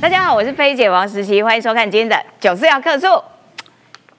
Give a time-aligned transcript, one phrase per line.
[0.00, 3.06] 大家好，我是菲姐王时琪，欢迎收看今天的九四要客诉。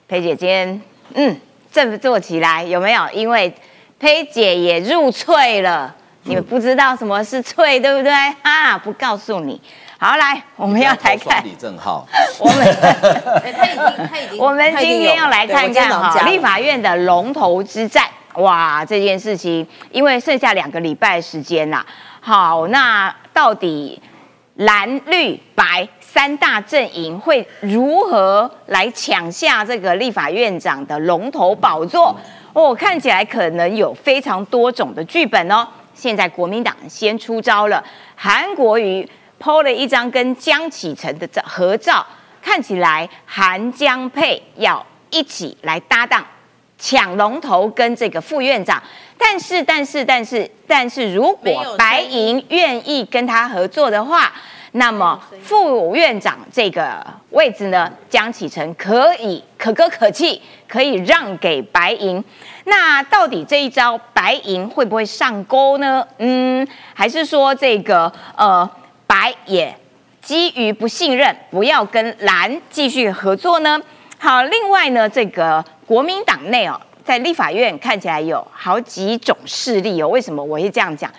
[0.06, 0.80] 菲姐今天
[1.14, 1.40] 嗯
[1.72, 3.02] 振作起来有没有？
[3.12, 3.52] 因为
[3.98, 5.92] 菲姐也入翠了，
[6.22, 8.12] 你们不知道什么是翠对不对？
[8.42, 9.60] 啊，不告诉你。
[9.98, 12.06] 好，来我们要来看李正浩，
[12.38, 12.64] 我们
[13.42, 18.04] 他已经他已经，我们今天要来看看哈立法院的龙头之战。
[18.34, 21.84] 哇，这件事情因为剩下两个礼拜时间啦。
[22.20, 24.00] 好，那到底？
[24.56, 32.14] 蓝绿白三大阵营会如何来抢下这个立法院长的龙头宝座？
[32.52, 35.66] 哦，看起来可能有非常多种的剧本哦。
[35.94, 37.82] 现在国民党先出招了，
[38.14, 42.04] 韩国瑜抛了一张跟江启臣的照合照，
[42.42, 46.22] 看起来韩江配要一起来搭档
[46.78, 48.82] 抢龙头跟这个副院长。
[49.22, 54.32] 但是，但是，但是，但是如果白银愿意跟他合作的话，
[54.72, 62.22] 那么副院长这个位置呢，江启臣可以可歌可泣，可以让给白银。
[62.64, 66.06] 那到底这一招白银会不会上钩呢？
[66.18, 68.68] 嗯，还是说这个呃
[69.06, 69.74] 白也
[70.20, 73.80] 基于不信任，不要跟蓝继续合作呢？
[74.18, 76.80] 好，另外呢，这个国民党内哦。
[77.04, 81.10] 在立法院看起来有好几种势力哦，为什么我会这样讲？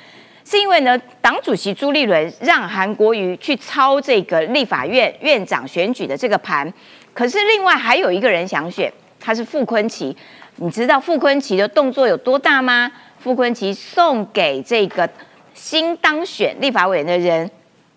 [0.45, 6.71] 是因为呢，党主席朱立伦让韩国瑜去操这个立法院院长选举的这个盘，
[7.13, 10.15] 可是另外还有一个人想选，他是傅昆奇。
[10.57, 12.91] 你知道傅昆奇的动作有多大吗？
[13.19, 15.09] 傅昆奇送给这个
[15.53, 17.49] 新当选立法委员的人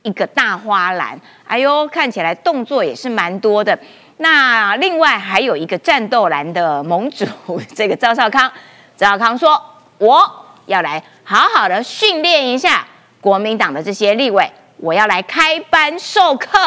[0.02, 3.76] 一个大花篮，哎呦，看起来动作也是蛮多的。
[4.18, 7.26] 那另外还有一个战斗蓝的盟主，
[7.76, 8.50] 这个赵少康，
[8.96, 9.62] 赵少康说
[9.98, 12.86] ：“我要来好好的训练一下
[13.20, 16.58] 国民党的这些立委，我要来开班授课，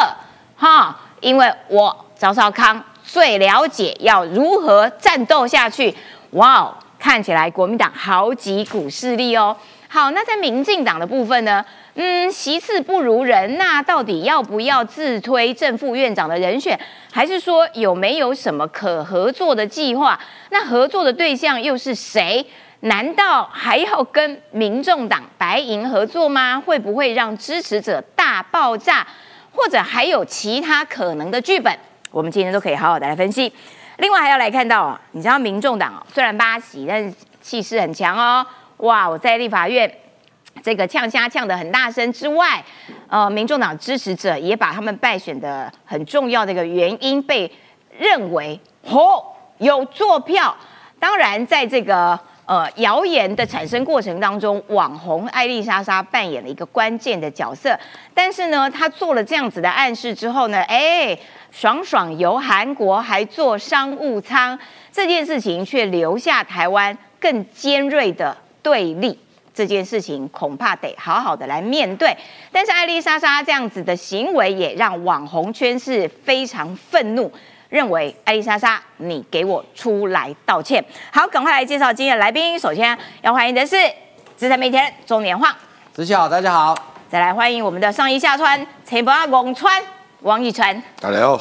[0.56, 5.92] 哈，因为我赵少康最了解要如何战斗下去。
[6.30, 9.56] 哇哦，看起来国民党好几股势力哦。
[9.88, 11.64] 好，那在民进党的部分呢？”
[12.02, 16.80] 嗯，席次不如人，那到底要不要自推正副院长的人选，
[17.12, 20.18] 还是说有没有什么可合作的计划？
[20.48, 22.46] 那合作的对象又是谁？
[22.80, 26.58] 难道还要跟民众党白银合作吗？
[26.58, 29.06] 会不会让支持者大爆炸？
[29.52, 31.70] 或者还有其他可能的剧本？
[32.10, 33.52] 我们今天都可以好好的来分析。
[33.98, 38.46] 另外还要来看到啊，你知道民众党虽然八席，但是气势很强哦。
[38.78, 39.92] 哇，我在立法院。
[40.62, 42.62] 这个呛虾呛的很大声之外，
[43.08, 47.50] 呃，民众党支持者也把他们败选的很重要的一个原因被
[47.98, 49.22] 认为哦
[49.58, 50.56] 有坐票。
[50.98, 57.78] 当然，在这个呃谣言的产生过程当中，网红艾丽莎莎扮演了一个关键的角色。
[58.12, 61.18] 但是呢，她做了这样子的暗示之后呢，哎，
[61.50, 64.58] 爽爽游韩国还坐商务舱，
[64.92, 69.18] 这件事情却留下台湾更尖锐的对立。
[69.60, 72.16] 这件事情恐怕得好好的来面对，
[72.50, 77.30] 但是艾丽莎莎这样子的行为也让网红圈是非常愤怒，
[77.68, 80.82] 认为艾丽莎莎你给我出来道歉。
[81.12, 83.76] 好，赶快来介绍今天的来宾，首先要欢迎的是
[84.34, 85.54] 资深媒体人中年晃，
[85.92, 86.74] 子琪好，大家好。
[87.10, 89.82] 再来欢迎我们的上衣下穿陈伯阿王川
[90.22, 91.38] 王一川，大家好。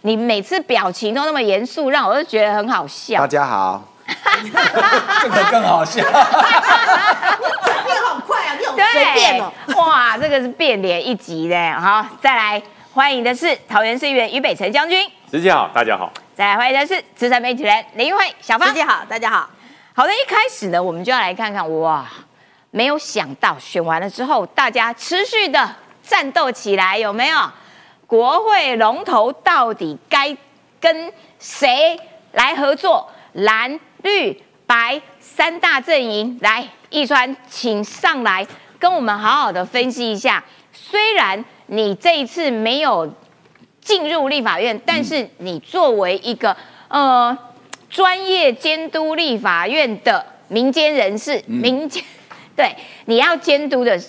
[0.00, 3.20] 你每次表情都那么严肃，让我都觉得很好笑。
[3.20, 3.84] 大家好。
[5.22, 6.14] 这个更好笑，变
[8.02, 8.56] 好快啊！
[8.58, 9.52] 你好随便哦。
[9.76, 11.72] 哇，这个是变脸一级的。
[11.74, 12.62] 好，再来
[12.92, 15.06] 欢迎的是桃园市议员于北辰将军。
[15.30, 16.10] 师姐好，大家好。
[16.34, 18.68] 再来欢迎的是资深媒体人林玉慧小芳。
[18.68, 19.48] 师姐好，大家好。
[19.94, 22.06] 好的，一开始呢，我们就要来看看哇，
[22.70, 27.38] 没有想到选完了之后，大家持续的战斗起来，有没有？
[28.06, 30.36] 国会龙头到底该
[30.80, 31.96] 跟谁
[32.32, 33.08] 来合作？
[33.34, 33.78] 蓝。
[34.02, 38.46] 绿白三大阵营，来，易川，请上来
[38.78, 40.42] 跟我们好好的分析一下。
[40.72, 43.12] 虽然你这一次没有
[43.80, 46.56] 进入立法院，但是你作为一个
[46.88, 47.36] 呃
[47.88, 52.02] 专业监督立法院的民间人士，民间
[52.56, 52.74] 对
[53.06, 54.00] 你要监督的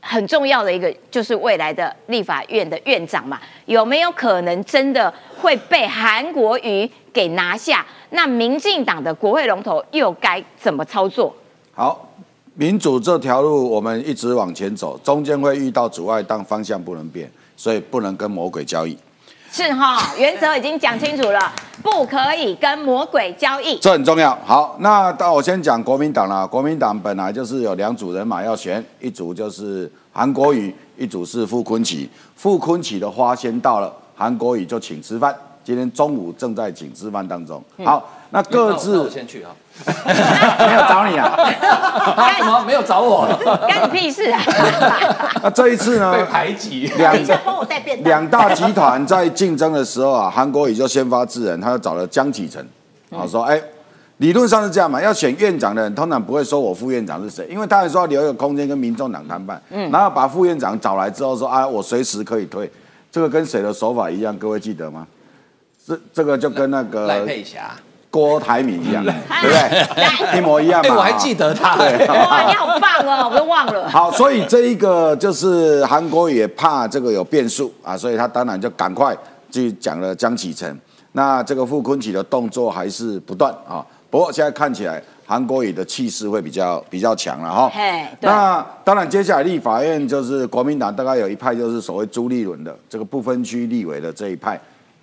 [0.00, 7.84] 很重要的一个就是未来的立法院的院长嘛，有没有可能真的会被韩国瑜给拿下？
[8.10, 11.34] 那民进党的国会龙头又该怎么操作？
[11.74, 12.08] 好，
[12.54, 18.96] 民主这条路我们一直往前走，中间会遇到阻碍，但方向不能变，所以不能跟魔鬼交易。
[19.50, 21.40] 是哈，原则已经讲清楚了，
[21.82, 24.38] 不可以跟魔鬼交易，这很重要。
[24.46, 26.46] 好，那到我先讲国民党了。
[26.46, 32.06] 国民党本来就是有两组人马要选，一组就是韩国瑜，一组是傅昆萁。
[32.36, 35.34] 傅昆萁的花先到了，韩国瑜就请吃饭。
[35.68, 37.62] 今天中午正在请吃饭当中。
[37.84, 39.50] 好，那各自我先去啊。
[39.84, 41.36] 没有找你啊？
[42.38, 43.28] 什么没有找我？
[43.68, 44.40] 干你屁事啊！
[45.44, 46.10] 那这一次呢？
[46.14, 46.90] 被排挤。
[46.96, 52.66] 两帮我带便两大集团在竞争的时候啊，韩国瑜就先发制人，他就找了江启臣，
[53.10, 53.60] 啊说，哎，
[54.16, 62.70] 理论上是这样嘛，要选院长的人通常不会说我副院长是谁，因为他还说要留一个空间跟民众党谈判，嗯，然后把副院长找来之后说啊，我随时可以退，
[63.12, 64.34] 这个跟谁的手法一样？
[64.38, 65.06] 各位记得吗？
[65.88, 67.70] 这这个就跟那个赖佩霞。
[68.10, 70.38] 郭台铭一样，对不对？
[70.38, 70.94] 一模一样嘛。
[70.96, 71.76] 我还记得他。
[71.76, 73.86] 哇，你好棒哦，我都忘了。
[73.86, 79.14] 好，所以这一个就是韩国也怕这个有变数啊，所以他当然就赶快
[79.50, 80.74] 去讲了江启臣。
[81.12, 83.84] 那这个傅昆萁的动作还是不断啊。
[84.08, 87.70] 不过现在看起来韩国瑜的气势会比较比较强了哈。
[88.20, 94.58] 那当然，接下来立法院就是国民党大概有一派就是所谓朱立伦的这个不分区立委的这一派。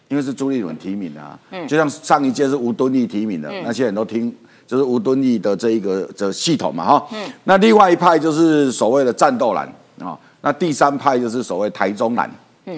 [0.07, 1.37] 因为是朱立伦提名的啊，
[1.67, 4.33] 就像上一届是吴敦义提名的，那些人都听
[4.67, 7.07] 就是吴敦义的这一个这系统嘛哈。
[7.45, 9.67] 那另外一派就是所谓的战斗蓝
[9.99, 12.29] 啊，那第三派就是所谓台中蓝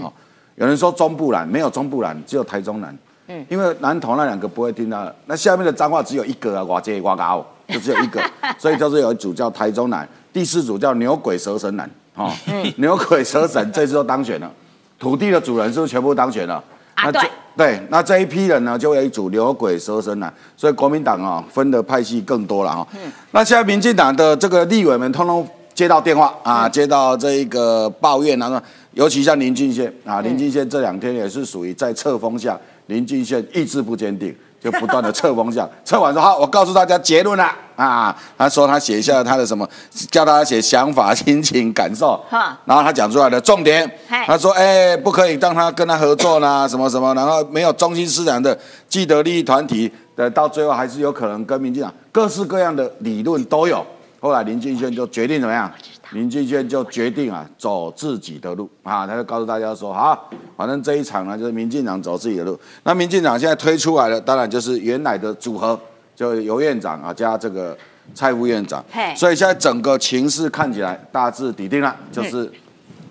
[0.02, 0.12] 啊。
[0.56, 2.98] 有人说中部蓝没有中部蓝，只有台中蓝。
[3.28, 8.24] 嗯，因为南投那两个不会听到，那下面的脏话只有一个啊，哇这哇嘎哦，就只有一个，
[8.58, 12.34] 所以就是有一组叫台中蓝，第四组叫牛鬼蛇神蓝啊。
[12.78, 14.50] 牛鬼蛇神这次都当选了，
[14.98, 16.64] 土地的主人是不是全部当选了？
[17.04, 17.22] 那对
[17.56, 22.88] 对，那这一批人呢，就有一组牛鬼蛇神了，所以国民党啊分的派系更多了哈。
[22.94, 28.62] 嗯，那现在民进党的这个立委们，通通接到电话啊，接到这一个抱怨啊，
[28.94, 34.36] 尤其像林俊宪啊，林俊宪这两天也是属于在侧风下，林俊宪意志不坚定。
[34.62, 38.16] 就不断的测风向， 测完说好，我告诉大家结论了啊。
[38.38, 39.68] 他说他写下他的什么，
[40.12, 42.20] 叫大家写想法、心情、感受。
[42.66, 43.90] 然后他讲出来的重点，
[44.26, 48.58] 他说哎，不可以让他跟他合作呢，什么什么，然后没有中心思想的
[48.90, 53.86] 既得利益团体的，到最后还是有可能跟民进党各式各样的理论都有。
[54.20, 55.72] 后来林俊轩就决定怎么样？
[56.12, 62.58] 林俊宪就决定啊，走自己的路啊，他就告诉大家说，好，反正这一场呢，就是民进党走自己的路。
[62.84, 65.78] 那民进党现在推出来的，当然就是原来的组合，
[66.16, 67.78] 就尤院长啊加这个
[68.16, 68.82] 蔡副院长。
[69.18, 72.50] 所以现在整个情势看起来大致底定了，就是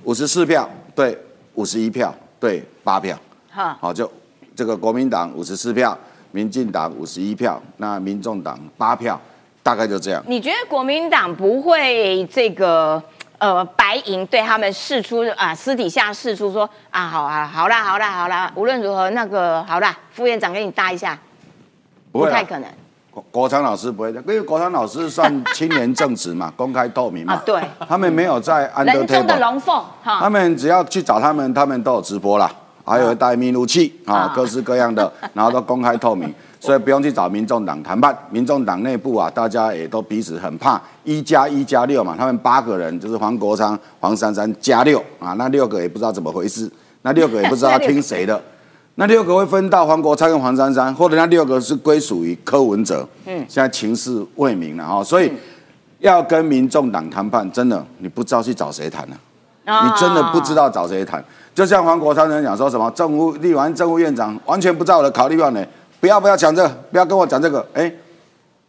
[0.04, 1.18] 五十四票对
[1.54, 3.18] 五十一票对八票。
[3.50, 4.10] 好，就
[4.54, 5.96] 这个国民党五十四票，
[6.32, 9.20] 民进党五十一票，那民众党八票。
[9.66, 10.22] 大概就这样。
[10.28, 13.02] 你觉得国民党不会这个
[13.38, 21.18] 呃白银对他们示出啊私底下示出说啊好啊好啦好啦好啦无论如何那个好啦副院长给你搭一下，
[22.12, 22.68] 不太可能。
[23.10, 27.42] 国国昌老师不会的，因为国昌老师算青年正直嘛， 公开透明嘛。
[27.44, 27.60] 对。
[27.88, 30.20] 他们没有在安德人中的龙凤哈。
[30.20, 32.48] 他们只要去找他们，他们都有直播啦，
[32.84, 36.32] 还有带密录器啊，各式各样的，然后都公开透明。
[36.66, 46.68] 所以不用去找民众党谈判，民众党内部啊，大家也都彼此很怕一加一加六嘛，他们八个人就是黄国昌、黄珊珊加六啊，那六个也不知道怎么回事，
[47.02, 48.42] 那六个也不知道要听谁的，
[48.96, 55.30] 那六个会分到黄国昌跟黄珊珊，或者那六个是归属于柯文哲，嗯，现在情势未明了哈，所以
[56.00, 59.16] 要跟民众党谈判，真的你不知道去找谁谈呢？
[59.68, 61.24] 你真的不知道找谁谈，
[61.54, 65.68] 就像黄国昌人讲说什么政务立完政务院长，完全不在我的考虑范围。
[66.00, 67.66] 不要不要讲这个，不要跟我讲这个。
[67.74, 67.92] 哎，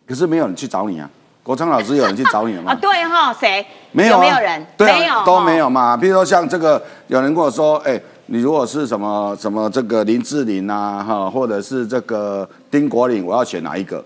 [0.08, 1.10] 可是没有人去找你啊，
[1.44, 2.72] 国昌老师有人去找你了吗？
[2.74, 3.66] 啊，对哈，谁？
[3.92, 5.96] 没有没有人，没有都没有嘛。
[5.98, 14.04] 比如说像这个，有人跟我说，哎，你如果是什么什么这个林志玲啊，哈，或者是这个丁国林，我要选哪一个？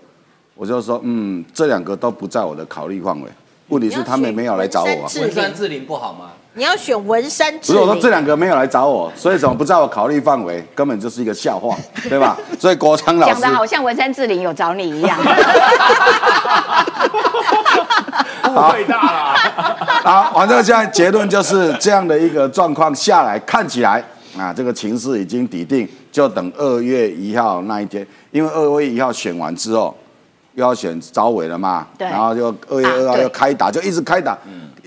[0.54, 3.28] 我就说，嗯，这两个都不在我的考虑范围。
[3.68, 5.08] 问题是他们没有来找我。
[5.20, 6.32] 文山志玲不好吗？
[6.54, 10.62] 你要选文山志不是我说这两个没有来找我，所以怎么不在我考虑范围？
[10.74, 11.74] 根本就是一个笑话，
[12.10, 12.36] 对吧？
[12.58, 15.18] 所以国昌老师讲的好像文山志玲有找你一样，
[18.50, 19.34] 误会大了。
[20.04, 24.04] 好，反正现在结论就是这样的一个状况下来，看起来
[24.38, 29.96] 啊，这个情势已经底定，就等二月一号那一天，因为二月一号选完之后
[30.54, 34.36] 又要选招委了嘛，对，然后就二月二号又开打，就一直开打。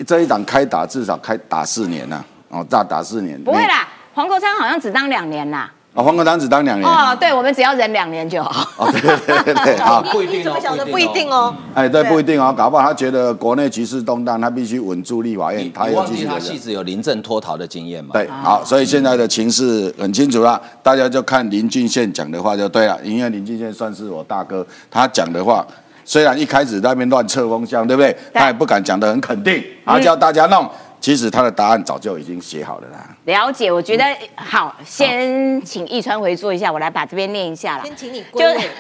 [0.06, 3.42] 这一档开打至少开打四年呐，哦，大打四年。
[3.44, 5.72] 不会啦，黄国昌好像只当两年啦。
[5.96, 6.88] 哦，黄国昌只当两年。
[6.88, 8.70] 哦，对，我们只要忍两年就好。
[8.78, 11.56] 哦，对对对对，好， 不一定哦，不一定哦。
[11.74, 15.72] 哎，对，不一定哦，搞不好他觉得国内局势动荡，他必须稳住立法院。
[15.74, 18.12] 他忘记他戏子有临阵脱逃的经验嘛？
[18.12, 25.66] 对，好，所以现在的情势很清楚了，大家就看林俊宪讲的话就对了，因为林俊宪算是我大哥，他讲的话。
[26.08, 28.16] 虽然一开始那边乱测风向，对不对？
[28.32, 30.70] 他也不敢讲得很肯定，啊，叫大家弄。
[31.06, 33.16] 其实他的答案早就已经写好了啦。
[33.26, 37.84] 了解，我觉得好，先请易川回说一下，我来把这边念一下了。
[37.84, 38.40] 先请你就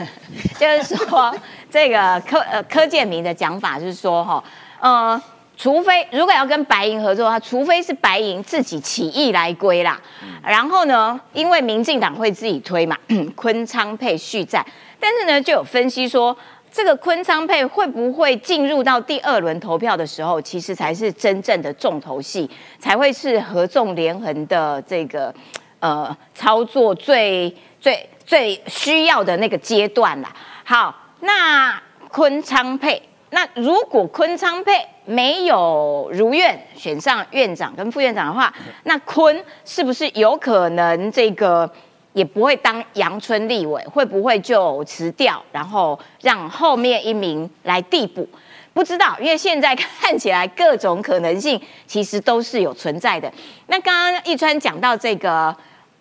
[0.59, 1.31] 就是说，
[1.69, 4.43] 这个柯呃柯建明的讲法就是说，哈，
[4.79, 5.21] 呃，
[5.55, 10.01] 除非如果要跟白银合作的话，除非是白银自己起义来归啦。
[10.41, 12.97] 然后呢，因为民进党会自己推嘛，
[13.35, 14.65] 昆昌配续战，
[14.99, 16.35] 但是呢，就有分析说。
[16.75, 25.33] 这个昆昌配会不会进入到第二轮投票的时候，其实才是真正的重头戏，才会是合纵连横的这个
[25.79, 30.35] 呃操作最最最需要的那个阶段啦。
[30.65, 38.53] 好，那昆昌配，那如果昆昌配没有如愿选上院长跟副院长的话，
[38.83, 41.71] 那昆是不是有可能这个？
[42.15, 48.25] 也不会当阳春立委，会不会就辞掉，然后让后面一名来递补？
[48.73, 53.29] 不知道，因为现在看起来各种可能性其实都是有存在的。
[53.67, 55.53] 那刚刚易川讲到这个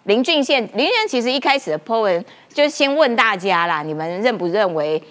[0.04, 5.02] 林俊宪，林俊宪其实一开始的 po 文就先问大家啦，你们认不认为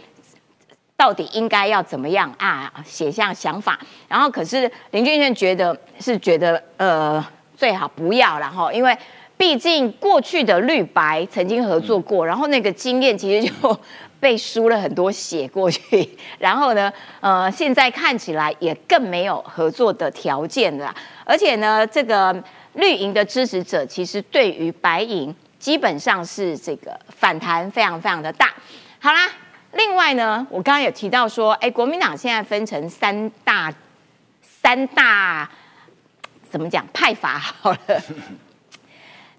[0.95, 2.71] 到底应该要怎么样啊？
[2.85, 3.77] 写下想法。
[4.07, 7.21] 然后可是林俊宪觉得是觉得呃
[7.57, 8.97] 最好不要然后因为。
[9.43, 13.77] 毕竟过去的绿白曾经合作过，然后那个经验其实就
[14.17, 16.09] 被输了很多血过去，
[16.39, 20.95] 然后呢，呃，现在看起来也更没有合作的条件了。
[21.25, 22.33] 而且呢，这个
[22.75, 28.53] 绿营的支持者其实对于白银基本上是这个反弹非常非常的大。
[28.99, 29.29] 好啦，
[29.73, 33.73] 另外呢，我刚刚有提到说，哎，国民党现在分成三大
[34.41, 35.49] 三大
[36.49, 37.79] 怎么讲派法好了。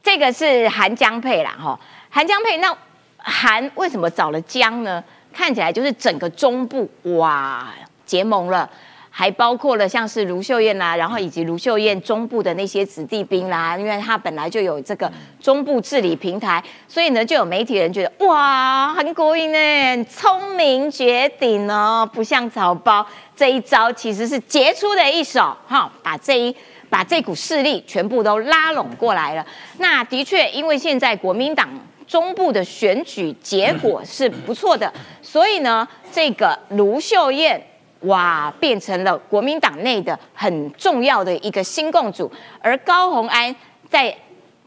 [0.04, 1.80] 这个是韩江配啦，哈，
[2.10, 2.76] 韩江配，那
[3.16, 5.02] 韩为什么找了江呢？
[5.32, 7.66] 看起来就是整个中部哇
[8.04, 8.68] 结盟了，
[9.08, 26.54] 还包括了像是卢秀燕啦，然后以及卢秀燕中部的那些子弟兵啦，因为他本来就有这个中部治理平台，所以呢就有媒体人觉得哇，韩国瑜呢聪明绝顶哦，不像草包，这一招其实是杰出的一手，哈，把这一。
[26.94, 29.44] 把这股势力全部都拉拢过来了。
[29.78, 31.68] 那的确，因为现在国民党
[32.06, 37.60] 中部的选举结果是不错的，所以呢，这个卢秀燕
[38.02, 42.30] 哇，变成了国民党内的很重要的一个新共主。
[42.60, 43.52] 而高鸿安
[43.90, 44.16] 在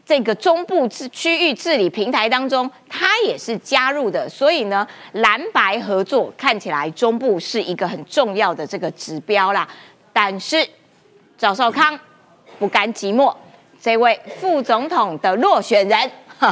[0.04, 4.28] 这个中部治区域治理平台当中，他也是加入的。
[4.28, 9.66] 所以呢，蓝白合作看起来中部是一个很重要的这个指标啦。
[10.12, 10.68] 但是
[11.38, 11.98] 赵少康。
[12.58, 13.34] 不甘寂寞，
[13.80, 16.10] 这位副总统的落选人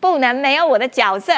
[0.00, 1.32] 不能没有我的角色，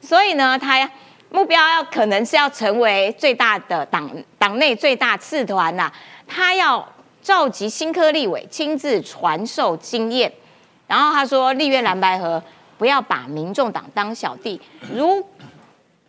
[0.00, 0.90] 所以呢，他
[1.30, 5.90] 目标要可能是要成为最大的党党内最大次团呐，
[6.26, 6.86] 他要
[7.22, 10.32] 召集新科立委亲自传授经验，
[10.86, 12.42] 然后他说立院蓝白河
[12.78, 14.60] 不要把民众党当小弟，
[14.92, 15.26] 如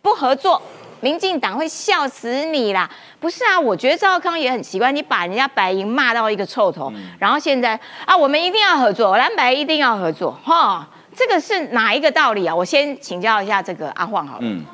[0.02, 0.62] 不合作。
[1.00, 2.90] 民进党会笑死你啦！
[3.20, 12.54] 不是啊，我觉得赵康也很奇怪，你把人家白银骂到一个臭头，然后现在啊，我们一定要合作，蓝白一定要合作，哈，这个是哪一个道理啊？
[12.54, 14.40] 我先请教一下这个阿晃好了。
[14.42, 14.64] 嗯，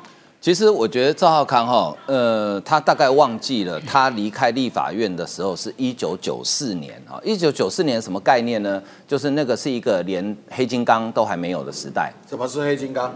[0.41, 8.81] 其实我觉得赵浩康哈，呃，他大概忘记了他离开立法院的时候是一九九四年啊，一九九四年什么概念呢？
[9.07, 12.11] 就是那个是一个连黑金刚都还没有的时代。
[12.29, 13.13] 什么是黑金刚？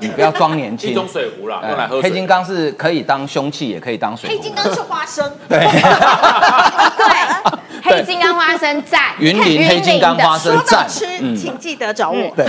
[0.00, 0.90] 你不要装年轻。
[0.92, 4.36] 一种水壶啦，用来喝黑金刚是可以当凶器，也可以当水壶。
[4.36, 5.30] 黑金刚是花生。
[5.48, 5.58] 对。
[6.98, 7.82] 对。
[7.82, 10.86] 黑金刚花生在云林黑金刚花生在。
[10.88, 12.32] 吃，请记得找我。
[12.36, 12.46] 对。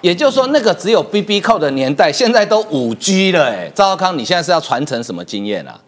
[0.00, 3.46] 也就是说，那个只有 B B 扣的年代，现在都五 G 了。
[3.46, 5.80] 哎，赵少康，你现在是要传承什么经验啊？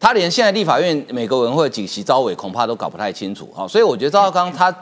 [0.00, 3.52] 他连现在立法院美国文会几席招委，恐怕都搞不太清楚。
[3.54, 4.74] 好，所以我觉得赵少康他。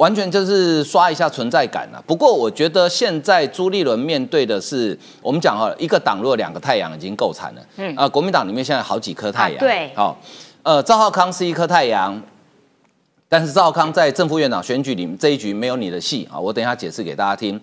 [0.00, 2.02] 完全就是刷一下存在感了。
[2.06, 7.60] 不过我觉得现在朱立伦面对的是，我们讲哈，一个党若两个太阳已经够惨了。
[7.76, 9.58] 嗯啊，国民党里面现在好几颗太阳。
[9.58, 9.92] 对。
[9.94, 10.18] 好，
[10.62, 12.18] 呃，赵浩康是一颗太阳，
[13.28, 16.40] 但是赵浩康在正副院长选举里这一局没有你的戏啊。
[16.40, 17.60] 我等一下解释给大家听。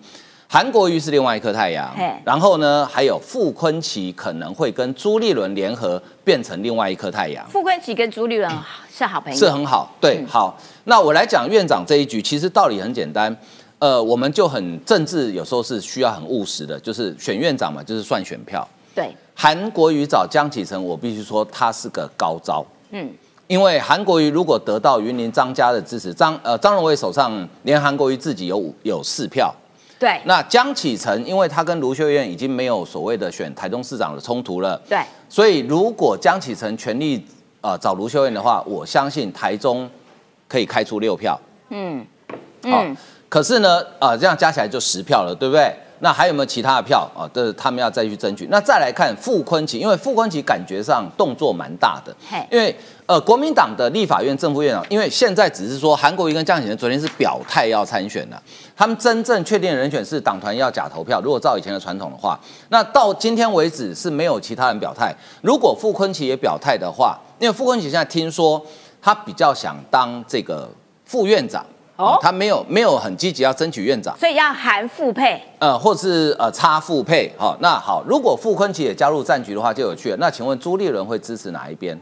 [0.50, 7.46] 韩国瑜是另外一颗太阳，然后呢，还有傅昆奇可能会跟朱立伦联合变成另外一颗太阳。
[7.50, 8.50] 傅昆奇跟朱立伦
[8.90, 9.94] 是好朋友，是很好。
[10.00, 10.58] 对，好。
[10.84, 13.36] 那我来讲院长这一局，其实道理很简单。
[13.78, 18.66] 呃，我们就很政治，有时候是需要很务实的，就是选院长嘛，就是算选票。
[18.94, 19.14] 对。
[19.34, 22.64] 韩国瑜找江启臣，我必须说他是个高招。
[22.92, 23.12] 嗯。
[23.48, 29.54] 因为韩国瑜如果得到云林张家的支持，张呃张荣伟手上连韩国瑜自己有五有四票。
[29.98, 37.26] 对，那江启臣，因为他跟卢秀燕已经没有所谓的选台中市长的冲突了，对，所以如果江启臣全力
[37.60, 39.90] 呃找卢秀燕的话，我相信台中
[40.46, 41.38] 可以开出六票。
[41.70, 42.06] 嗯，
[42.64, 42.84] 好，
[43.28, 45.74] 可是呢，啊，这样加起来就十票了，对不对？
[46.00, 47.28] 那还有没有其他的票啊？
[47.34, 48.46] 这他们要再去争取。
[48.52, 52.14] 那再来看傅昆奇，因为傅昆奇感觉上动作蛮大的，
[52.52, 52.72] 因为
[53.08, 58.38] 呃，国民党的立法院正副院长，因为现在只是说韩国瑜跟江启臣昨天是表态要参选的，
[58.76, 61.18] 他们真正确定的人选是党团要假投票。
[61.22, 62.38] 如果照以前的传统的话，
[62.68, 65.10] 那到今天为止是没有其他人表态。
[65.40, 68.62] 如果傅昆奇也表态的话，因为傅昆奇现在听说
[69.00, 70.68] 他比较想当这个
[71.06, 71.64] 副院长。
[71.96, 80.16] 哦，他没有没有很积极要争取院长，所以要含复配，呃，或是呃差复配，好，那好，如果傅昆萁也加入战局的话就有趣了。
[80.20, 81.98] 那请问朱立伦会支持哪一边？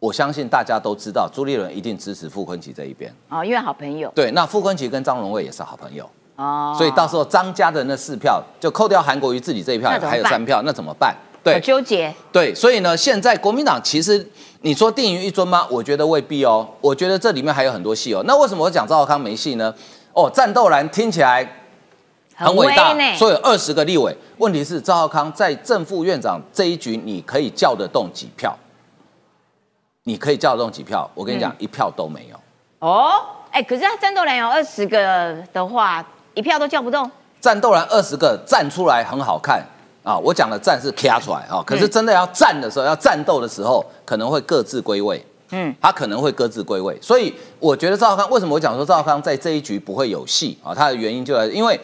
[0.00, 3.14] 我相信大家都知道，朱立伦一定支持傅昆萁这一边。
[3.28, 4.10] 哦，因为好朋友。
[4.14, 6.08] 对，那傅昆萁跟张荣卫也是好朋友。
[6.36, 11.14] 哦，所以到时候张家的那四票就扣掉韩国瑜自己这一票，还有三票，那怎么办？
[11.44, 12.12] 对，纠结。
[12.32, 14.26] 对，所以呢，现在国民党其实。
[14.62, 15.66] 你说定于一尊吗？
[15.70, 16.68] 我觉得未必哦。
[16.82, 18.22] 我觉得这里面还有很多戏哦。
[18.26, 19.74] 那为什么我讲赵少康没戏呢？
[20.12, 21.50] 哦，战斗蓝听起来
[22.34, 24.14] 很伟大，所以二十个立委。
[24.36, 28.54] 问题是赵浩康在正副院长这一局，你可以叫得动几票？
[30.04, 31.08] 你可以叫得动几票？
[31.14, 32.36] 我跟你讲，一票都没有。
[32.78, 36.04] 哦，哎，可是他战斗蓝有二十个的话，
[36.34, 37.10] 一票都叫不动。
[37.40, 39.62] 战斗蓝二十个站出来很好看。
[40.02, 45.22] 啊，我讲的站是卡出来啊，可是真的要站的时候，要战斗的时候，可能会各自归位。
[45.50, 50.74] 嗯，他可能会各自归位，所以我觉得赵少康为什么我讲说赵少康在这一局不会有戏啊？
[50.74, 51.78] 他的原因就在因为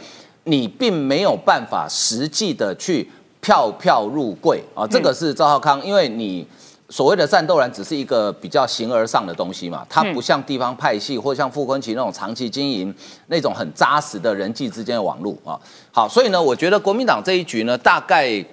[0.44, 3.06] 你并没有办法实际的去
[3.42, 6.46] 票票入柜啊，这个是赵浩康，因为你。
[6.88, 12.94] 所谓的战斗蓝只是一个比较形而上的东西嘛，它不像地方派系或像傅昆萁那种长期经营
[13.26, 15.58] 那种很扎实的人际之间的网络啊。
[15.90, 18.44] 好，所以呢，我觉得国民党这一局呢，大概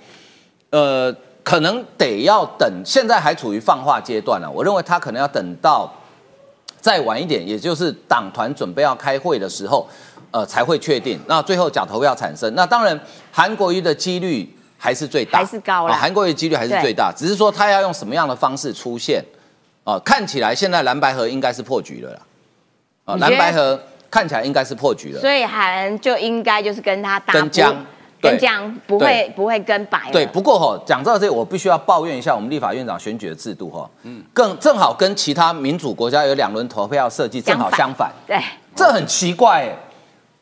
[0.72, 4.50] 呃可能得要等，现在还处于放话阶段呢。
[4.50, 5.94] 我认为他可能要等到
[6.82, 9.88] 再晚一点，也就是党团准备要开会的时候，
[10.32, 11.20] 呃才会确定。
[11.28, 13.00] 那最后假投票产生，那当然
[13.32, 14.52] 韩国瑜的几率。
[14.84, 15.94] 还是最大，还是高了。
[15.94, 19.24] 韩国瑜几率还是最大，只是说他要用什么样的方式出现，
[19.86, 22.20] 啊，看起来现在蓝白河应该是破局了啦，
[23.06, 23.80] 啊，蓝白河
[24.12, 27.74] 看起来应该是破局了，所以韩就应该就是跟他打跟江，
[28.20, 30.12] 跟江不会不会跟白。
[30.12, 38.38] 对，不过哈，讲到这，我必须要抱怨一下我们立法院长选举的制度哈，嗯，更正好跟其他民主国家有两轮投票设计正好相反，对，
[38.76, 39.74] 这很奇怪，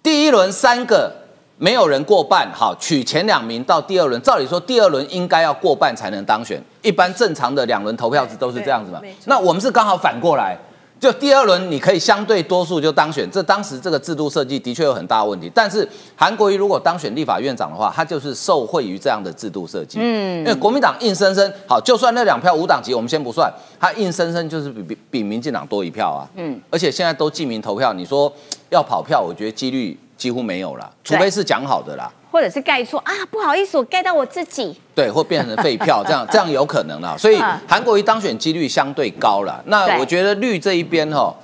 [0.01, 1.20] 第一轮三个。
[1.62, 4.19] 没有人过半，好取前两名到第二轮。
[4.24, 6.60] 照理说，第二轮应该要过半才能当选。
[6.82, 9.00] 一般正常的两轮投票制都是这样子嘛。
[9.26, 10.58] 那我们是刚好反过来，
[11.00, 13.30] 就第二轮你可以相对多数就当选。
[13.30, 15.52] 这当时这个制度设计的确有很大问题。
[15.54, 20.00] 但是韩国瑜如果当选立法院长的话，他就是受惠于这样的制度设计。
[20.02, 26.28] 嗯，因为国民党硬生生好，就算那两票无党籍，我们先不算，他硬生生就是比比比民进党多一票啊。
[26.38, 28.34] 嗯，而且现在都记名投票，你说
[28.71, 29.95] 要跑票，我觉得几率。
[30.21, 37.17] 几乎没有了，除非是讲好的啦，或者是盖错啊，不好意思，我盖到我自己，对，或变成废票， 这样这样有可能啦。
[37.17, 39.60] 所以韩国瑜当选几率相对高了。
[39.65, 41.36] 那我觉得绿这一边哈，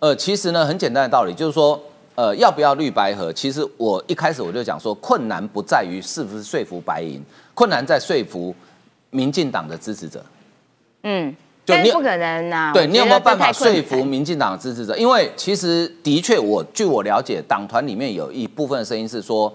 [0.00, 1.82] 呃，其实呢很简单的道理，就是说，
[2.14, 3.32] 呃，要不要绿白合？
[3.32, 7.18] 其实我一开始我就讲说，困难不在于是不是说服白银，
[7.54, 8.54] 困难在说服
[9.08, 10.22] 民进党的支持者。
[11.04, 11.34] 嗯。
[11.66, 12.70] 就你不可能呐！
[12.72, 14.96] 对你有没有办法说服民进党的支持者？
[14.96, 19.52] 因为其实的确，我据我了解，党团里面有一部分的声音是说，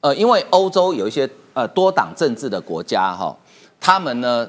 [0.00, 3.36] 呃，因为欧洲有一些呃多党政治的国家哈，
[3.78, 4.48] 他们呢，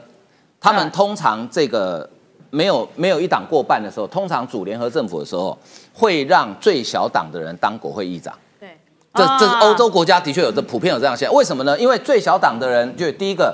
[0.61, 2.09] 他们通常这个
[2.49, 5.57] 没有没有一党过半的时候，通常组联合政府的时候，
[5.93, 8.33] 会让最小党的人当国会议长。
[8.57, 8.69] 对，
[9.13, 11.35] 这这是欧洲国家的确有这普遍有这样现象。
[11.35, 11.77] 为什么呢？
[11.77, 13.53] 因为最小党的人就第一个。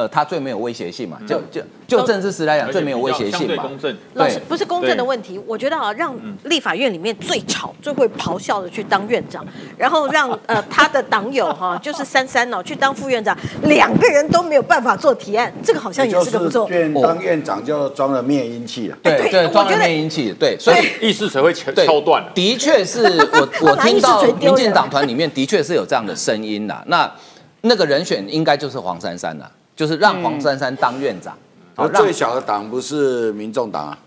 [0.00, 3.70] 呃，他最没有威胁性嘛，就就就政治史来讲最没有威胁性嘛。
[4.14, 9.44] 老师不是公正的问题，我觉得啊，让立法院里面最吵、最会咆哮的去当院长，
[9.76, 16.66] 然后让呃他的党友哈，就是三三哦去当副院长，两个人都没有办法做提案，这个好像也是个不错。
[17.02, 22.24] 当院长就装了灭音器了，对对，装了灭音器，对，所以议事才会敲敲断。
[22.34, 27.12] 的确是我 我听到民进党团里面的确是有这样的声音呐，那
[27.62, 29.44] 那个人选应该就是黄珊珊呐。
[29.80, 31.34] 就是让黄珊珊当院长，
[31.74, 33.98] 而最小的党不是民众党啊，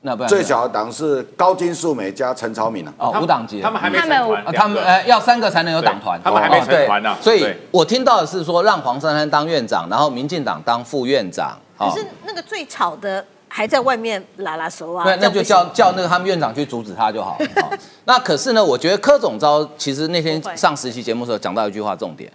[0.00, 17.38] 那不最小的党是高金素梅加陈朝敏啊，哦，五党籍，他们还没成团，他们呃要三个才能有党团，他们还没成团呢，所以我听到的是说让黄珊珊当院长，然后民进党当副院长，可是那个最吵的还在外面拉拉手啊，那那就叫叫那个他们院长去阻止他就好。
[18.06, 22.28] 那可是呢，我觉得柯总招其实那天上实习节目的时候讲到一句话重点。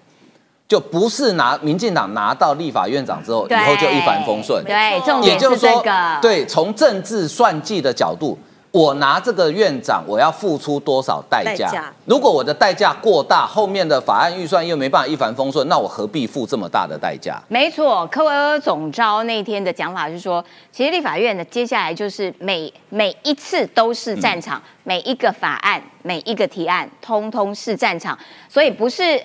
[0.67, 4.61] 就不是拿民进党拿到立法院长之后，以后就一帆风顺。
[4.65, 5.81] 对，也就是说，
[6.21, 8.37] 对，从政治算计的角度，
[8.71, 11.67] 我拿这个院长，我要付出多少代价？
[11.67, 17.41] 代价如果我的代价过大，后面的法案预算又没办法一帆风顺，那我何必付这么大的代价？
[17.47, 29.23] 没错，柯文哲总召那天的讲法是说，其实立法院呢，接下来就是每每一次都是战场，每一个法案、每一个提案，通通是战场，所以不是。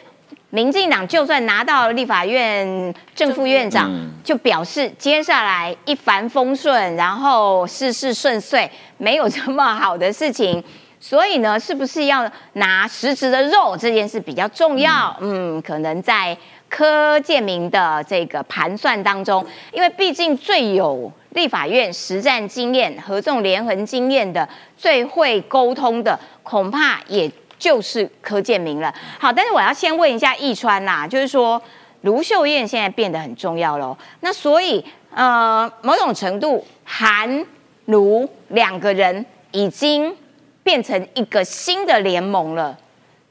[0.54, 3.90] 民进党就算拿到立法院正副院长，
[4.22, 10.62] 就表示接下来一帆风顺，然后事事顺遂，没有这么好的事情。
[11.00, 15.16] 所以呢，是不是要拿实质的肉这件事比较重要？
[15.20, 16.36] 嗯，可能在
[16.68, 27.32] 柯建明的这个盘算当中，因为毕竟最有立法院实战经验、合纵连横经验的、最会沟通的，恐怕也。
[27.62, 28.92] 就是柯建明了。
[29.20, 31.62] 好，但是我要先问一下易川呐，就是说
[32.00, 33.96] 卢秀燕现在变得很重要喽。
[34.18, 37.46] 那所以呃，某种程度韩
[37.84, 40.12] 卢两个人已经
[40.64, 42.76] 变成一个新的联盟了，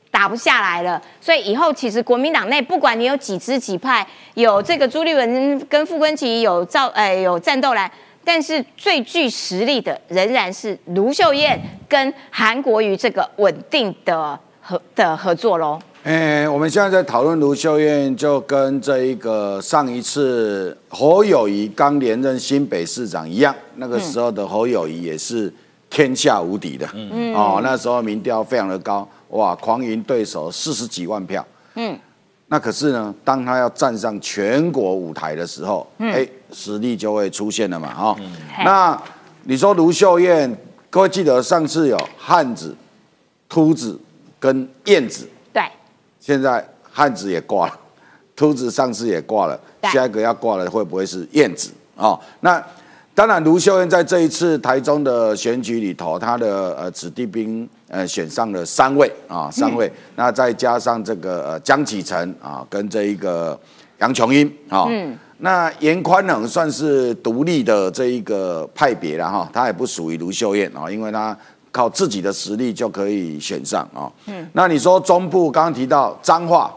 [0.10, 1.02] 打不下来了。
[1.20, 7.92] 所以以后其实国民党内不管你有几支几派，有这个朱立文跟傅昆萁，有赵哎有战斗来。
[8.24, 15.80] 但是最具实力的仍然是卢秀燕跟韩国瑜这个稳定的合的合作喽。
[16.04, 25.54] 诶，我们现在在讨论卢秀燕，就跟这一个上一次侯友谊刚连任新北市长一样，那个时候的侯友谊也是
[25.90, 31.98] 天下无敌的，嗯哦，那时候民调非常的高，哇，狂赢对手四十几万票，嗯。
[32.48, 38.16] 那可是呢，当他要站上全国舞台的时候，哎，实力就会出现了嘛，哈。
[38.64, 39.02] 那
[39.44, 40.56] 你说卢秀燕，
[40.90, 42.76] 各位记得上次有汉子、
[43.50, 44.00] 秃子
[44.40, 45.64] 跟燕子，对。
[46.20, 47.80] 现在汉子也挂了，
[48.36, 52.20] 秃子上次也挂了，下一个要挂了会不会是燕子啊？
[52.42, 52.64] 那。
[53.14, 59.92] 当然，卢秀燕在这一次台中的选举里头，她的呃子弟兵呃选上了三位啊，三位。
[60.16, 63.60] 那再加上这个呃江启臣啊，跟这一个
[64.00, 64.88] 杨琼英啊，
[65.42, 71.38] 那严宽能算是独立的这一个派别了哈，他也不属于卢秀燕啊，因为他
[71.72, 74.12] 靠自己的实力就可以选上啊。
[74.28, 76.74] 嗯，那你说中部刚刚提到彰化，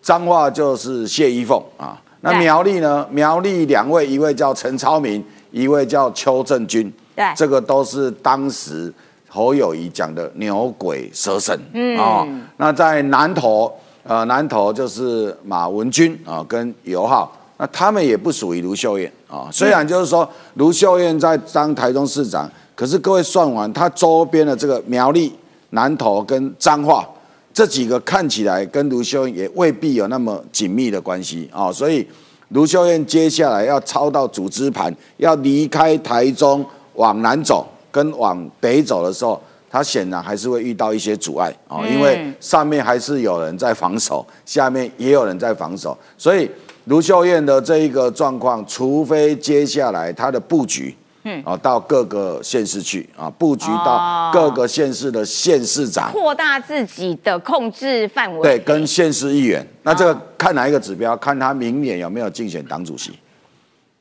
[0.00, 3.06] 彰化就是谢依凤啊，那苗栗呢？
[3.10, 5.22] 苗栗两位，一位叫陈超明。
[5.54, 8.92] 一位叫邱正军，对，这个都是当时
[9.28, 13.72] 侯友谊讲的牛鬼蛇神，嗯啊，那在南投，
[14.02, 19.48] 呃，南投就是马文君啊，跟尤浩，那他们也不属于卢秀燕啊。
[19.52, 25.32] 虽然就是说卢秀燕在当台中市长，可是各位算完，他周边的这个苗栗、
[25.70, 27.08] 南投跟彰化
[27.52, 32.06] 这几个看起来跟卢秀燕也未必有那么紧密的关系啊，所以。
[32.50, 46.48] 卢秀燕接下来要抄到组织盘，要离开台中往南走跟往北走的时候，他显然还是会遇到一些阻碍啊，因为上面还是有人在防守，下面也有人在防守，所以
[46.84, 50.94] 卢秀燕的这一个状况，除非接下来她的布局。
[51.26, 58.42] 嗯，啊，到各个县市去啊，布局到各个县市的县市长，扩大自己的控制范围。
[58.42, 61.16] 对，跟县市议员，那这个看哪一个指标？
[61.16, 63.10] 看他明年有没有竞选党主席。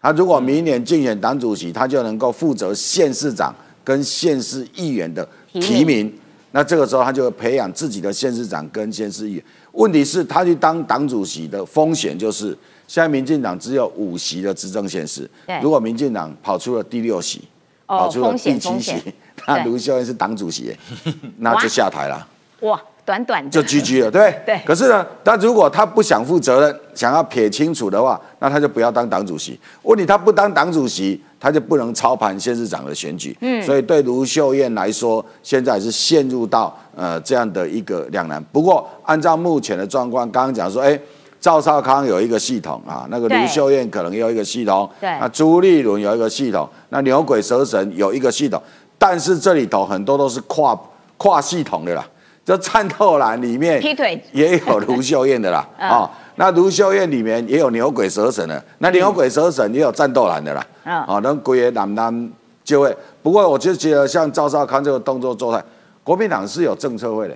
[0.02, 6.14] 他如果明年竞选党主席，他就能够负责县市长跟县市议员的提名。
[6.54, 9.44] 那这个时候，他就培养自己的县市长跟县市议员。
[9.74, 12.58] 问题是，他去当党主席的风险就是。
[12.86, 15.28] 现在民进党只有五席的执政县市，
[15.64, 17.42] 如果民进党跑出了第六席，
[17.88, 18.94] 跑出了第七席，
[19.48, 20.78] 那卢秀燕是党主席，
[21.40, 22.28] 那就下台了。
[22.60, 24.60] 哇，短短就 GG 了，对对？
[24.66, 29.60] 可是呢，但如果他不想负责任，想要撇清楚的话，那他就不要当党主席。
[29.82, 33.38] 问题他不当党主席，他就不能操盘县市长的选举。
[33.42, 38.44] 嗯，所以对卢秀燕来说，现在是陷入到呃这样的一个两难。
[38.52, 41.00] 不过按照目前的状况，刚刚讲说，哎。
[41.44, 48.64] 赵少康有一个系统啊，那个卢秀燕可能有一个系统，对，那朱立伦有一个系统，那牛鬼蛇神有一个系统，
[48.98, 50.74] 但是这里头很多都是跨
[51.18, 52.08] 跨系统的啦，
[52.46, 54.22] 就战斗栏里面劈腿。
[54.32, 62.32] 也有卢秀燕的啦，啊， 那卢秀燕里面也有牛鬼蛇神的，那牛鬼蛇神也有战斗栏的啦，啊，那鬼也男男
[62.64, 65.64] 就会，不过我就觉得像赵少康这个动作做态，
[66.04, 67.36] 国民党是有政策会的，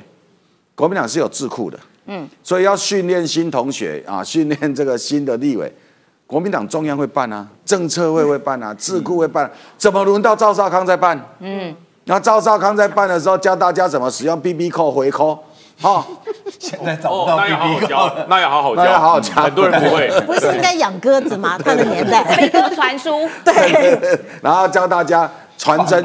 [0.75, 1.77] 国民党是有智库的。
[2.09, 5.69] 嗯，所以要训练新同学啊，训练这个新的立委，
[6.25, 11.21] 国民党中央会办啊，政策会会办啊，智库会办，怎么轮到赵少康在办？
[11.39, 11.75] 嗯，
[12.07, 15.37] 那赵少康在办的时候，教大家怎么使用 B B 扣回扣，
[15.81, 16.05] 哈，
[16.57, 21.57] 现在找不到 B B 扣，那要好好教，那要好好教，很多人不会， 不是应该养鸽子吗？
[21.63, 26.01] 他的年代， 飞鸽传书，对，然后教大家传真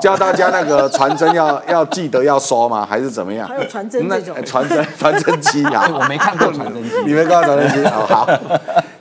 [0.00, 2.86] 教大家那个传真要 要记得要收吗？
[2.88, 3.46] 还是怎么样？
[3.46, 4.34] 还有传真那种。
[4.36, 5.84] 那传真传真机啊。
[5.86, 6.90] 哎，我没看过传真机。
[7.04, 7.88] 你没看过传真机？
[7.90, 8.26] 哦，好，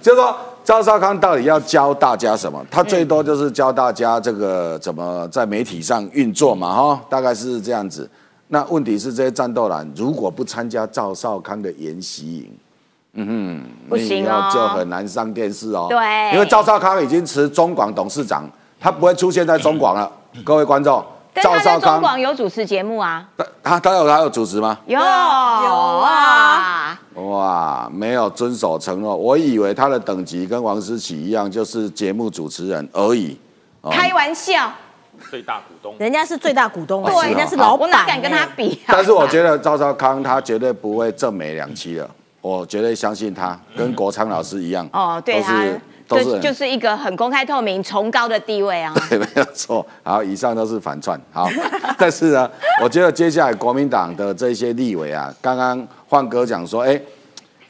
[0.01, 2.65] 就是说赵少康到底要教大家什么？
[2.71, 8.09] 他最多就是教大家这个怎么在媒体上运作嘛，哈，大概是这样子。
[8.47, 12.51] 那问题是这些战斗蓝如果不参加赵少康的研习营，
[13.13, 15.87] 嗯哼，不行哦就很难上电视哦。
[15.89, 18.49] 对因为赵少康已经辞中广董事长，
[18.79, 20.11] 他不会出现在中广了。
[20.43, 21.03] 各位观众，
[21.43, 24.77] 但他在中广有主持节目啊，他他他有他有主持吗？
[24.85, 29.15] 有有啊，哇，没有遵守承诺。
[29.15, 33.37] 我以为他的等级跟王思琪一样，就是节目主持人而已。
[33.81, 34.71] 哦开玩笑，
[35.29, 35.95] 最大股东。
[35.99, 38.45] 人家是最大股东啊，对人家是老板，我哪敢跟他？
[38.55, 38.93] 比啊？
[38.93, 44.87] 但是我觉得赵少康他绝对不会正美两期的，我绝对相信他，跟国昌老师一样。
[44.93, 48.93] 哦，对他都是都就是就是一个很公开透明、崇高的地位啊。
[49.09, 49.85] 对，没有错。
[50.03, 51.19] 好，以上都是反串。
[51.31, 51.49] 好，
[51.97, 52.49] 但是呢，
[52.81, 56.99] 我觉得接下来国民党的这些立委啊，刚刚焕哥讲说，哎，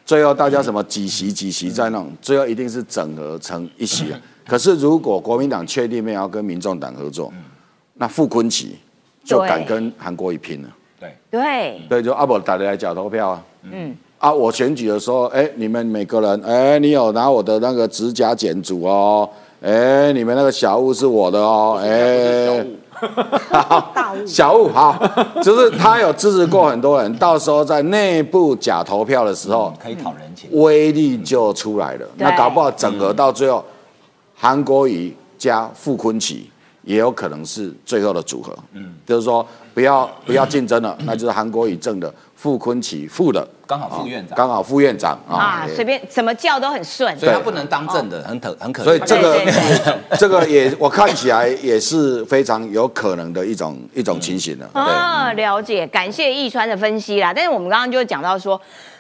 [0.06, 4.20] 最后大家什么几席几席在弄，最后一定是整合成一席了。
[4.46, 7.32] 可是如果国民党确定没有要跟民众党合作，
[7.96, 8.68] 那傅昆萁
[9.24, 10.70] 就敢跟韩国一拼了。
[11.00, 13.44] 对，对，对，就阿伯打来假投票啊。
[13.64, 13.96] 嗯。
[14.24, 19.30] 啊，我选举的时候，哎，你们每个人，哎，你有拿我的那个指甲剪组哦，
[19.62, 22.66] 哎，你们那个小物是我的哦，哎，
[23.94, 24.98] 大物 小物好，
[25.44, 30.50] 就是他有支持过很多人，到时候在内部假投票的时候，可以讨人情。
[30.54, 32.08] 威力就出来了。
[32.16, 33.62] 那搞不好整合到最后，
[34.38, 36.38] 韩国瑜加傅昆萁
[36.84, 38.56] 也有可能是最后的组合。
[38.72, 45.68] 嗯，就是说不要不要竞争了，那就是韩国瑜正的，傅昆萁负的，刚好副院长刚好副院长啊，啊。
[45.74, 47.18] 随便怎么叫都很顺。
[47.18, 48.84] 所以他不能当正的，很可很可。
[48.84, 49.42] 所以这个
[50.20, 54.70] 这个也我看起来也是非常有可能的一种一种情形了。
[54.74, 54.82] 对。
[54.82, 57.34] 啊，了解，感谢易川的分析啦。
[57.34, 58.60] 但是我们刚刚就讲到说，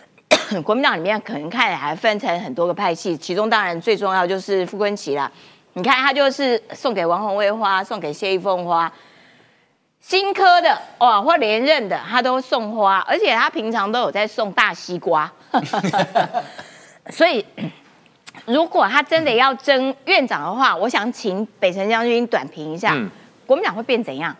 [0.63, 5.31] 国民党里面可能看起来分成很多个派系，其中当然最重要就是傅昆萁啦。
[5.73, 8.91] 你看他就是送给王宏卫花，送给谢依凤花，
[10.05, 15.31] 新科的哇或连任的他都送花，而且他平常都有在送大西瓜，
[17.09, 17.43] 所以。
[18.45, 23.09] 如果他真的要争院长的话，我想请北辰将军短评一下，嗯
[23.45, 24.35] 国民党会变怎样？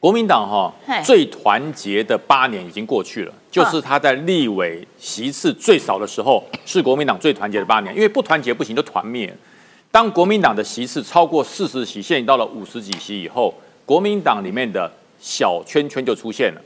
[0.00, 7.94] 国民党哈嘿最团结的八年已经过去了，就是他在立委席次最少的时候，是国民党最团结的八年。
[7.94, 9.36] 因为不团结不行，就团灭。
[9.90, 13.52] 当国民党的席次超过四十席，现在到了五十几席以后，
[13.84, 16.60] 国民党里面的小圈圈就出现了。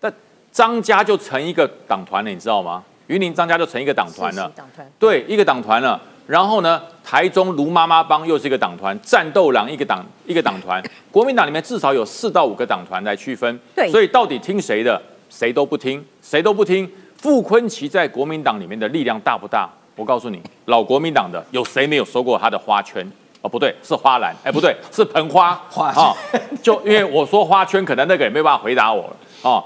[0.00, 0.12] 那
[0.50, 2.82] 张家就成一个党团了，你知道吗？
[3.08, 4.50] 云林张家就成一个党团了。
[4.56, 6.00] 党团对，一个党团了。
[6.26, 13.58] 然后呢，台中卢妈妈帮又是一个党团，战斗狼一个党一个党团，国民党里面至少有四到五个党团来区分。
[13.74, 16.88] 对所以到底听谁的，谁都不听，谁都不听。
[17.16, 19.68] 傅昆奇在国民党里面的力量大不大？
[19.96, 23.06] 我告诉你，老国民党的有谁没有收过他的花圈？
[23.42, 24.34] 哦，不对，是花篮。
[24.44, 25.60] 哎，不对，是盆花。
[25.68, 26.14] 花圈啊，
[26.62, 29.16] 就因为我说花圈，可能那个也没办法回答我了。
[29.42, 29.64] 哦，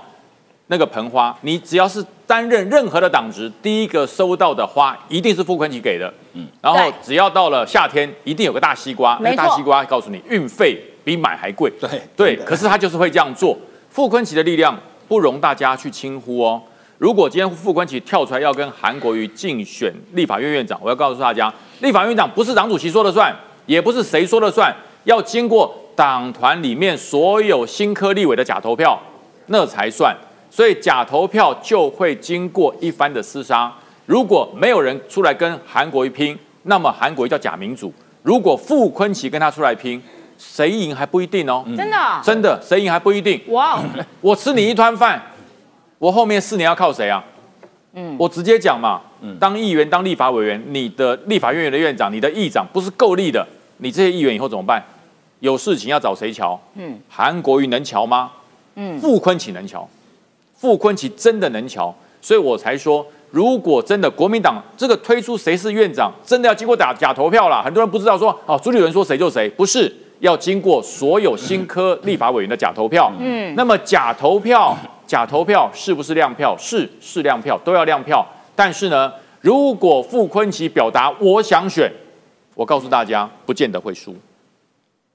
[0.69, 6.13] 那个盆花，你只要是担任任何的党职，第一个收到的花一定是傅昆萁给的。
[6.33, 11.71] 嗯，然后只要到了夏天，一定有个大西瓜，没错那大西瓜告诉你运费比买还贵。
[11.79, 13.57] 对对，可是他就是会这样做。
[13.91, 16.61] 傅昆萁的力量不容大家去轻忽哦。
[16.99, 23.35] 如果今天傅昆萁跳出来要跟韩国瑜竞选立法院院长，我要告诉大家，立法院院长不是党主席说了算，
[23.67, 24.75] 也不是谁说了算，
[25.05, 28.99] 要经过党团里面所有新科立委的假投票，
[29.47, 30.17] 那才算。
[30.51, 33.71] 所以假投票就会经过一番的厮杀。
[34.07, 37.89] 如果没有人出来跟韩国一拼，那么韩国叫假民主；
[38.23, 40.01] 如果傅昆奇跟他出来拼，
[40.39, 41.65] 谁赢还不一定哦。
[41.77, 43.41] 真的哦、真的，谁赢还不一定。
[43.49, 43.85] 哇哦，
[44.21, 45.21] 我吃你一团饭，
[45.99, 47.23] 我后面四年要靠谁啊？
[47.95, 49.01] 嗯，我直接讲嘛，
[49.41, 53.47] 当议员、当立法委员，你的立法院院的院长、你的议长不是够力的，
[53.79, 54.83] 你这些议员以后怎么办？
[55.41, 56.59] 有事情要找谁瞧？
[56.77, 58.33] 嗯，韩国瑜能瞧吗？
[58.75, 59.87] 嗯，傅昆萁能瞧，
[60.55, 67.63] 傅昆萁真的能瞧，所以我才说，如果真的国民党这个推出谁是院长，真的要经过打假投票啦。
[67.63, 73.13] 很多人不知道说，哦，朱立伦说谁就谁，不是要经过所有新科立法委员的假投票。
[73.19, 76.57] 嗯，那么假投票，假投票是不是亮票？
[76.59, 78.27] 是，是亮票，都要亮票。
[78.55, 79.13] 但是呢，
[79.43, 81.93] 如果傅昆萁表达我想选，
[82.57, 84.17] 我告诉大家，不见得会输，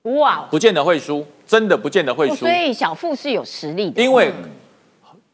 [0.04, 2.50] 哇哦，不见得会输，真的不见得会输哦所。
[2.50, 4.32] 以小傅是有实力的，因为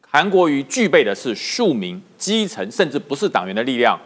[0.00, 4.00] 韩国瑜具备的是庶民、基层，甚至不是党员的力量。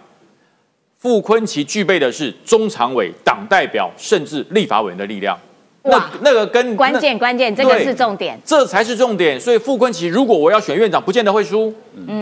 [0.98, 5.38] 傅昆奇具备的是中常委、党代表，甚至立法委员的力量。
[5.84, 9.40] 那那个跟关键关键，这个是重点，这才是重点。
[9.40, 11.72] 所以傅昆奇如果我要选院长，不见得会输。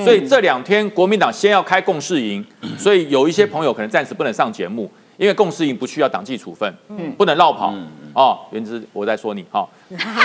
[0.05, 2.45] 所以这两天国民党先要开共事营，
[2.79, 4.91] 所以有一些朋友可能暂时不能上节目，
[5.21, 6.75] 因为共识营不需要党纪处分，
[7.19, 7.75] 不能绕跑。
[8.15, 9.69] 哦，原之我在说你哈，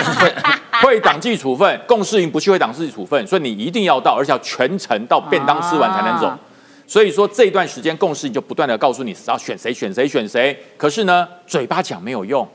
[0.82, 6.32] 会党纪处分，共事营不去会党纪处分，所以你一定要到，而且要全程到便当吃完才能走。
[6.86, 12.48] 所以说这一段时间共事营就不断的告诉你要选谁选谁选谁，可是呢嘴巴讲没有用。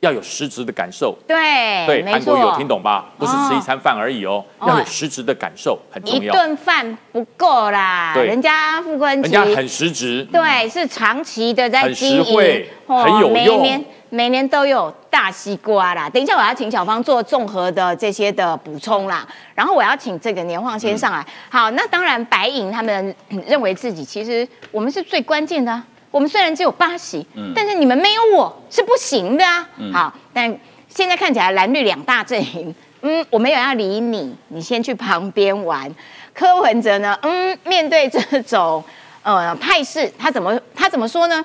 [0.00, 3.06] 要有实质的感受，对对，韩国有听懂吧？
[3.18, 6.32] 不是吃一餐饭而已哦，要有实质的感受，很重要。
[6.32, 16.08] 一顿饭不够啦，人家傅昆人家很实质，对，是长期的在经营，很有用，每年每年都有大西瓜啦。
[16.08, 21.26] 等一下我要请小芳做综合的这些的补充啦，然后我要请这个年晃先上来。
[21.50, 23.14] 好，那当然白银他们
[23.46, 25.82] 认为自己其实我们是最关键的。
[26.18, 29.64] 我们虽然只有八席，但是你们没有我是不行的啊。
[29.92, 30.52] 好，但
[30.88, 35.88] 现在看起来蓝绿两大阵营， 嗯，我没有要理你，你先去旁边玩。
[36.34, 38.82] 柯文哲呢，嗯，面对这种
[39.22, 41.44] 呃态势，他怎么他怎么说呢？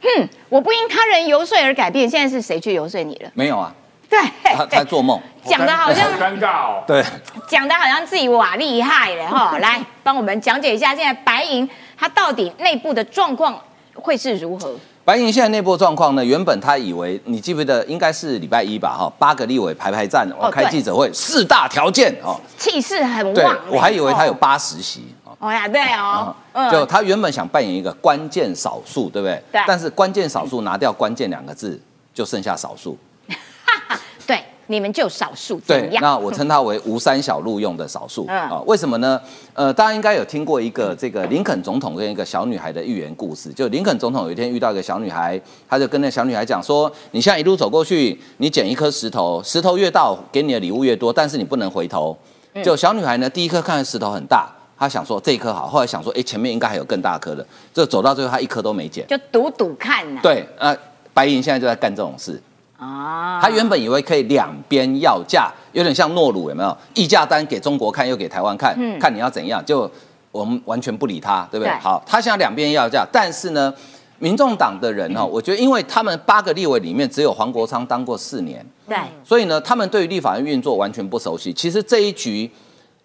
[0.00, 2.08] 哼，我不因他人游说而改变。
[2.08, 3.30] 现在是谁去游说你了？
[3.34, 3.74] 没有啊。
[4.08, 6.82] 对，他他做梦， 讲的好像尴尬哦。
[6.86, 7.02] 对，
[7.48, 9.58] 讲的好像自己哇厉害了哈。
[9.58, 13.60] 来，帮我们讲解一下现在白银它到底内部的状况。
[14.00, 14.74] 会是如何？
[15.04, 16.24] 白银现在内部状况呢？
[16.24, 18.96] 原本他以为，你记不记得应该是礼拜一吧？
[18.98, 23.56] 哈，八个立委排排站，我开记者会，四大条件哦，气势很旺。
[23.70, 25.04] 我还以为他有八十席
[25.38, 26.34] 哦呀，对哦，
[26.72, 29.40] 就他原本想扮演一个关键少数，对不对？
[29.52, 29.62] 对。
[29.66, 31.80] 但是关键少数拿掉关键两个字，
[32.12, 32.98] 就剩下少数。
[34.26, 34.42] 对。
[34.68, 38.60] 你们就少数对，那我称它为吴三小路用的少数啊？
[38.66, 39.20] 为什么呢？
[39.54, 43.52] 呃，大家应该有听过一个这个林肯总统跟一个小女孩的寓言故事。
[43.52, 52.16] 就林肯总统有一天遇到一个小女孩，他就跟那小女孩讲说：“你现在一路走过去，你捡一颗石头，石头越大，给你的礼物越多，但是你不能回头。”
[52.64, 60.20] 就小女孩呢，第一颗看石头很大，她想说这一颗好，后来想说，哎，前面应该还有更大颗的，就走到最后，她一颗都没捡，就赌赌看呢。
[60.22, 60.76] 对，呃，
[61.12, 62.42] 白银现在就在干这种事。
[62.78, 66.76] 啊，他原本以为可以两边要价，有点像诺鲁有没有？
[66.94, 69.90] 议价单给中国看，又给台湾看，看你要怎样，就
[70.30, 71.72] 我们完全不理他，对不对？
[71.80, 73.72] 好，他现在两边要价，但是呢，
[74.18, 81.52] 民众党的人哈，我觉得因为他们八个立委里面只有黄国昌当过四年，对，所以呢，他们对于立法院运作完全不熟悉。
[81.52, 82.50] 其实这一局。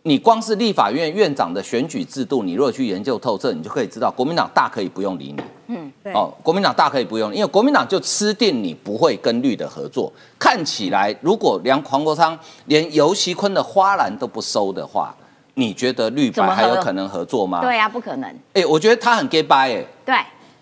[0.04, 5.44] 你光是立法院院长的选举制度，你如果去研究透彻，你就可以知道，国民党大可以不用理你。
[5.68, 6.12] 嗯，对。
[6.14, 10.12] 哦，国民党大可以不用，因为国民党就吃定你不会跟绿的合作。
[10.40, 15.16] 看起来，如果连黄国昌连尤熙坤的花篮都不收的话，
[15.54, 17.62] 你觉得绿白还有可能合作吗？
[17.62, 18.36] 对呀，不可能。
[18.54, 19.86] 哎，我觉得他很 gay bye 哎。
[20.04, 20.16] 对。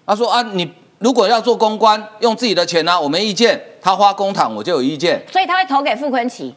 [0.05, 3.61] 他说啊，你如果要做公关，用自己的钱呢，我没意见。
[3.81, 5.23] 他花公帑，我就有意见。
[5.31, 6.51] 所以他会投给傅昆萁。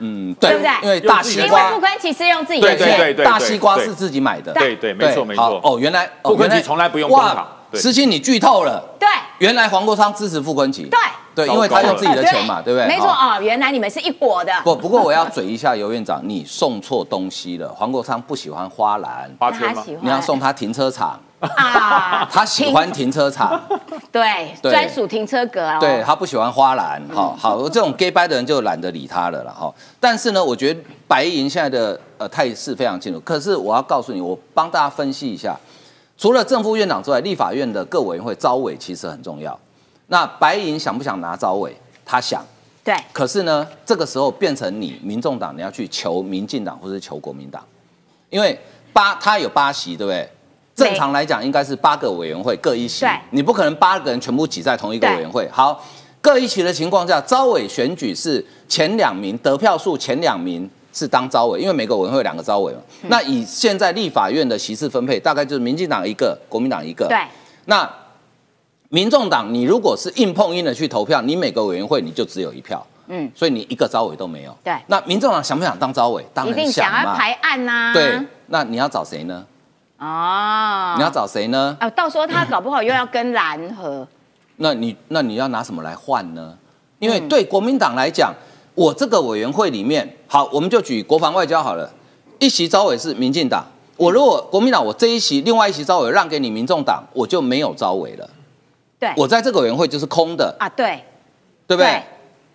[0.00, 0.70] 嗯， 对不对？
[0.82, 5.60] 因为大西瓜，傅昆萁是用自己的钱，大西瓜是自己买的，对对，没错没错。
[5.62, 9.06] 哦，原来傅昆奇从来不用哇，思清你剧透了，对，
[9.38, 10.98] 原来黄国昌支持傅坤奇，对
[11.34, 12.88] 对，因为他用自己的钱嘛，对不对？
[12.88, 14.52] 没错哦，原来你们是一伙的。
[14.64, 17.68] 不不过我要嘴一下尤院长，你送错东西了。
[17.68, 19.84] 黄国昌不喜欢花篮，花圈吗？
[20.00, 21.20] 你要送他停车场。
[21.40, 23.60] 啊，他喜欢停车场，
[24.10, 25.78] 对，专属停车格哦。
[25.80, 29.72] 对他不喜欢花篮，好好，这种 gay 拜的人就懒得理他了了哈。
[30.00, 33.20] 但是呢，我觉得白银现在的呃态势非常清楚。
[33.20, 35.56] 可是我要告诉你，我帮大家分析一下，
[36.16, 39.56] 除了正副院长之外，立法院的各委员会招委其实很重要。
[40.08, 41.76] 那白银想不想拿招委？
[42.04, 42.44] 他想，
[42.82, 42.96] 对。
[43.12, 47.62] 可是呢，这个时候变成你民众党你要去求民进党或是求国民党，
[48.30, 48.58] 因为
[48.92, 50.28] 八他有八席，对不对？
[50.78, 55.48] 正常来讲，应该是八个委员会各一席，你不可能八个人全部挤在同一个委员会。
[55.50, 55.84] 好，
[56.20, 62.78] 各一席的情况下，招委选举是前两名得票数前两名是当招委，因为每个委员会有两个招委嘛。
[63.08, 67.06] 那以现在立法院的席次分配，大概就是民进党一个，国民党一个。
[67.08, 67.18] 对。
[67.64, 67.88] 那
[68.88, 72.86] 民众党，你如果是硬碰硬的去投票，你每个委员会你就只有一票。
[73.08, 73.28] 嗯。
[73.34, 74.56] 所以你一个招委都没有。
[74.62, 74.72] 对。
[74.86, 76.24] 那民众党想不想当招委？
[76.32, 77.02] 当然想嘛。
[77.02, 77.92] 想要排案呐。
[77.92, 78.20] 对。
[78.46, 79.44] 那你要找谁呢？
[79.98, 81.76] 哦，你要找谁呢？
[81.80, 84.06] 啊，到时候他搞不好又要跟蓝合，
[84.56, 86.56] 那你那你要拿什么来换呢？
[87.00, 88.32] 因为对国民党来讲，
[88.74, 91.90] 我这个委员会里面，好，我们就举国防外交好了，
[92.38, 93.64] 一席招委是民进党，
[93.96, 98.30] 我如果国民党我这一席，另外一席招委让给你民众党，我就没有招委了。
[99.00, 101.04] 对，我在这个委员会就是空的啊，对，
[101.66, 102.02] 对不对？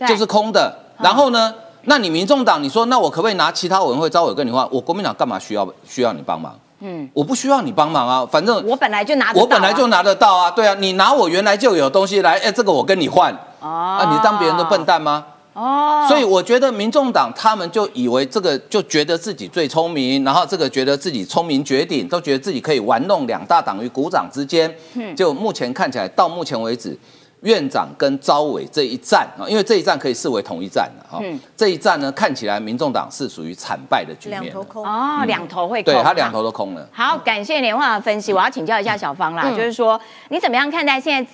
[0.07, 0.77] 就是空的。
[0.99, 4.67] 然后呢，那你民众党，你说那我可不可以拿其他委员会招委跟你换？
[4.71, 6.57] 我国民党干嘛需要需要你帮忙？
[6.85, 15.25] 嗯，我不需要你帮忙啊，反正我本来就拿，我本来就拿得到啊，对啊，你拿我原来就有东西来，哎，这个我跟你换，啊，你当别人的笨蛋吗？
[15.53, 24.75] 哦，所以我觉得民众党他们就以为这个就觉得自己最聪明，然后这个觉得自己聪明绝顶，都觉得自己可以玩弄两大党于股掌之间。
[24.95, 26.97] 嗯，就目前看起来，到目前为止，
[27.43, 31.19] 院长跟招委这一战啊，因为这一战可以视为同一战的哈。
[31.21, 34.41] 嗯，这一战呢，看起来民众党是属于惨败的局面。
[34.41, 35.93] 两头空哦，两头会空。
[35.93, 36.87] 对他两头都空了。
[36.91, 38.33] 好，感谢连化的分析。
[38.33, 41.31] 我要请教一下小芳啦，就是说你怎么样看待现在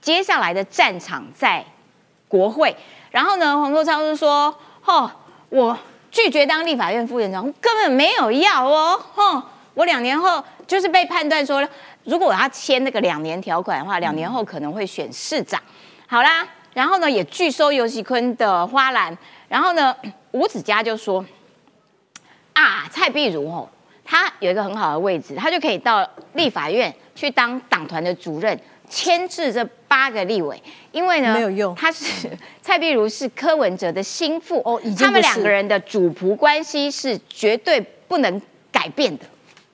[0.00, 1.64] 接下来的战场在
[2.28, 2.74] 国会？
[3.10, 4.54] 然后呢，黄国昌就说
[4.84, 5.10] ：“哦，
[5.48, 5.76] 我
[6.10, 9.42] 拒绝当立法院副院长，根本没有要哦，哼，
[9.74, 11.66] 我两年后就是被判断说，
[12.08, 15.62] 如果我要签那个两年条款的话，两年后可能会选市长。
[16.06, 19.16] 好啦，然后呢，也拒收尤喜坤的花篮。
[19.46, 19.94] 然后呢，
[20.30, 21.24] 吴子嘉就说：
[22.54, 23.68] 啊，蔡碧如哦，
[24.04, 28.58] 他有一个很好的位置，他就可以到立法院去当党团的主任。”
[28.90, 30.58] 牵制这八个立委，
[30.92, 31.74] 因为呢，没有用。
[31.74, 32.26] 他是
[32.62, 38.40] 蔡碧如是柯文哲的心腹哦，他们两个人的主仆关系是绝对不能
[38.72, 39.26] 改变的。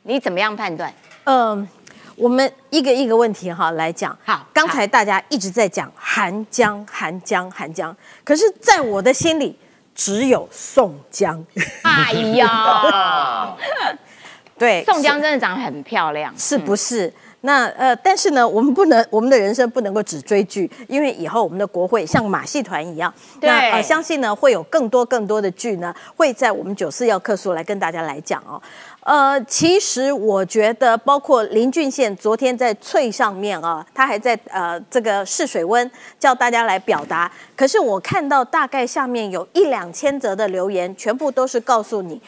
[0.02, 0.92] 你怎么样判断？
[1.22, 1.68] 嗯，
[2.16, 4.16] 我们一个一个问题哈来讲。
[4.24, 9.58] 好，刚才大家一直在讲韩江、韩江、韩江，可是在我的心里
[9.94, 11.44] 只有宋江。
[11.82, 13.56] 哎呀，
[14.58, 17.12] 对，宋江真的长得很漂亮，是不是？
[17.46, 23.12] 那呃，但是呢，我们不能，我们的人生不能够只追剧，因为以后我们的国会像马戏团一样。
[23.42, 28.58] 那呃，相信呢会有更多更多的剧呢，会在我们九四要客诉来跟大家来讲哦。
[29.04, 35.88] 呃，其实我觉得，包括林俊宪昨天在翠上面啊，他还在呃这个试水温，
[36.18, 37.30] 叫大家来表达。
[37.54, 42.18] 可是我看到大概下面有一两千则的留言，全部都是告诉你，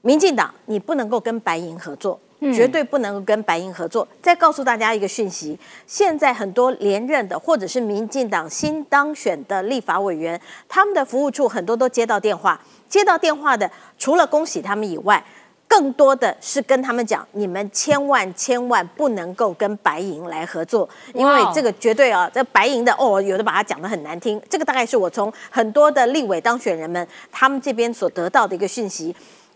[0.00, 2.18] 民进党你不能够跟白银合作。
[2.52, 4.06] 绝对不能跟白银合作。
[4.20, 15.24] 再告诉大家一个讯息：现在很多连任的或者是民进党新当选的立法委员，他们的服务处很多都接到电话，接到电话的除了恭喜他们以外，
[15.66, 24.40] 更多的是跟他们讲：你们千万千万不能够跟白银来合作，因为这个绝对啊，这白银的哦，有的把它讲得很难听。
[24.48, 29.14] 这个大概是我从很多的立委当选人们他们这边所得到的一个讯息。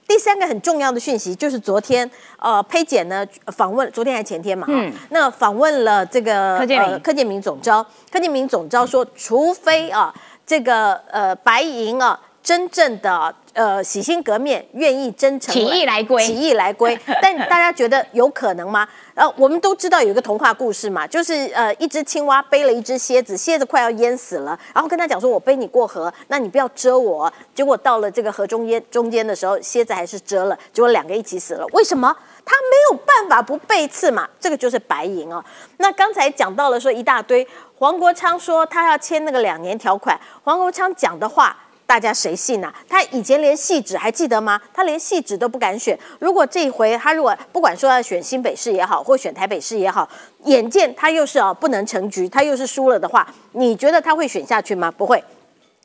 [0.09, 10.15] 第三个很重要的讯息就是昨天，呃，佩姐呢访问，昨天还前天嘛，嗯，那访问了这个柯建明，柯建明总招，柯建明总招说，除非啊，
[10.47, 13.35] 这个呃白银啊，真正的。
[13.55, 16.97] 呃，洗心革面，愿意真诚起义来归，起义来归。
[17.21, 18.87] 但大家觉得有可能吗？
[19.15, 31.67] 呃，我们都知道有一个童话故事嘛，就是呃，一只青蛙背了一只蝎子，蝎子快要淹死了，然后跟他讲说：“我背你过河，那你不要蛰我。”结果到了这个河中间中间的时候，蝎子还是蛰了，结果两个一起死了。
[31.73, 32.17] 为什么？
[32.45, 34.29] 他没有办法不背刺嘛。
[34.39, 35.45] 这个就是白银哦。
[35.79, 37.45] 那刚才讲到了说一大堆，
[37.77, 41.57] 黄国昌说他要签那个两年条款，黄国昌讲的话。
[41.89, 42.71] 大家谁信呐？
[42.87, 44.61] 他以前连戏纸还记得吗？
[44.75, 45.99] 他连戏纸都不敢选。
[46.19, 50.07] 如果这一回他如果不管说要选新北市也好，或选台北市也好，
[50.45, 54.91] 眼见他又是啊不能成局，他又是输了的话，你觉得他会选下去吗？
[54.91, 55.25] 不会。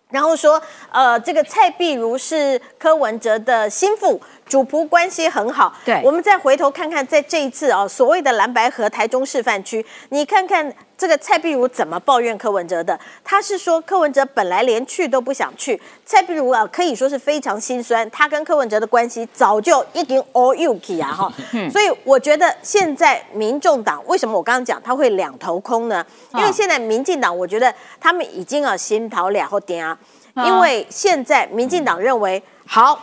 [0.10, 4.20] 然后说，呃，这个蔡碧如是柯文哲的心腹。
[4.48, 13.00] 主仆关系很好，对，我们再回头看看，在这一次啊，所谓的蓝白河台中示范区，你看看这个蔡碧如怎么抱怨柯文哲的？
[13.24, 21.34] 他是说柯文哲本来连去都不想去，蔡碧如啊可以说是非常心酸，他跟柯文哲的关系早就已经 all you k 啊哈，
[21.72, 26.06] 所以我觉得现在民众党为什么我刚刚讲他会两头空呢？
[26.36, 29.98] 因为现在民进党我觉得他们已经啊心头两后点啊，
[30.36, 33.00] 因为现在民进党认为好。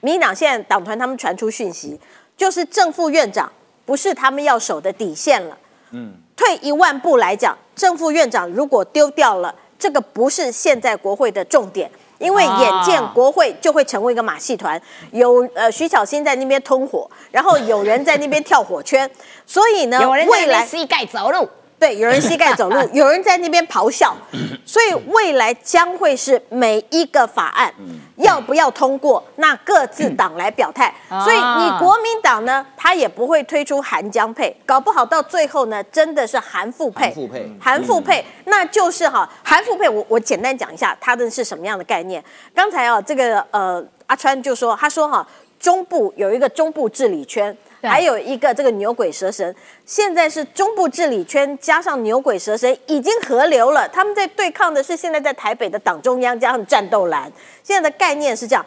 [0.00, 1.98] 民党现在党团他们传出讯息，
[2.36, 3.52] 就是正副院长
[3.84, 5.56] 不是他们要守的底线了。
[5.90, 14.80] 嗯，退一万步来讲，正副院长如果丢掉了，这个不是现在国会的重点，因为眼见国会就会成为一个马戏团，
[15.10, 19.10] 有呃徐小新在那边通火，然后有人在那边跳火圈，
[19.44, 21.48] 所以呢，未来膝盖走路。
[21.80, 24.14] 对，有人膝盖走路， 有人在那边咆哮，
[24.66, 27.72] 所以未来将会是每一个法案
[28.16, 30.94] 要不要通过，那各自党来表态。
[31.24, 37.10] 所以你国民党呢，他也不会推出韩江配，搞不好到最后呢，真的是韩复配。
[37.12, 39.88] 复配，韩复配，那就是哈，韩复配。
[39.88, 42.22] 我我简单讲一下，它的是什么样的概念。
[42.54, 45.26] 刚才啊，这个呃阿川就说，他说哈，
[45.58, 47.56] 中部有一个中部治理圈。
[47.82, 49.54] 还有一个这个牛鬼蛇神，
[49.86, 57.30] 现在是中部治理圈加上牛鬼蛇神已经合流了，他们在对抗的是现在在台北的党中央加上战斗蓝。
[57.62, 58.64] 现在的概念是这样，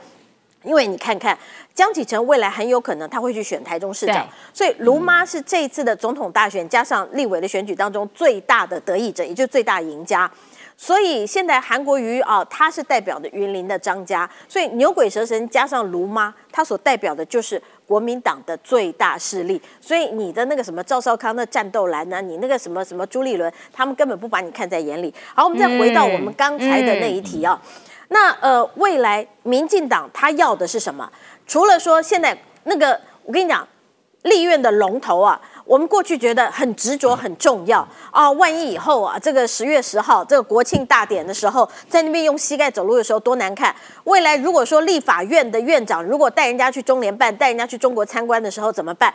[0.63, 1.37] 因为你看看
[1.75, 10.29] 江启臣未来很有可能他会去选台中市长，所以卢妈是这一次的总统大选加上立委的选举当中最大的得益者，也就是最大赢家。
[10.75, 19.61] 所以现在韩国瑜啊，他是代表的云林的张家，所以牛鬼蛇神加上卢妈，他所代表的就是国民党的最大势力。
[19.79, 22.21] 所以你的那个什么赵少康的战斗蓝呢？
[22.21, 25.13] 你那个什么什么朱立伦，他们根本不把你看在眼里。
[25.35, 27.61] 好，我们再回到我们刚才的那一题啊，
[28.09, 31.11] 那呃，未来民进党他要的是什么？
[31.45, 33.67] 除了说现在那个，我跟你讲，
[34.23, 35.39] 立院的龙头啊。
[35.65, 43.73] 我们过去觉得很执着很重要啊，万一以后啊，这个十月十号这个国庆大典的时候，在那边用膝盖走路的时候多难看。
[44.03, 49.13] 未来如果说立法院的院长如果带人家去中联办，带人家去中国参观的时候怎么办？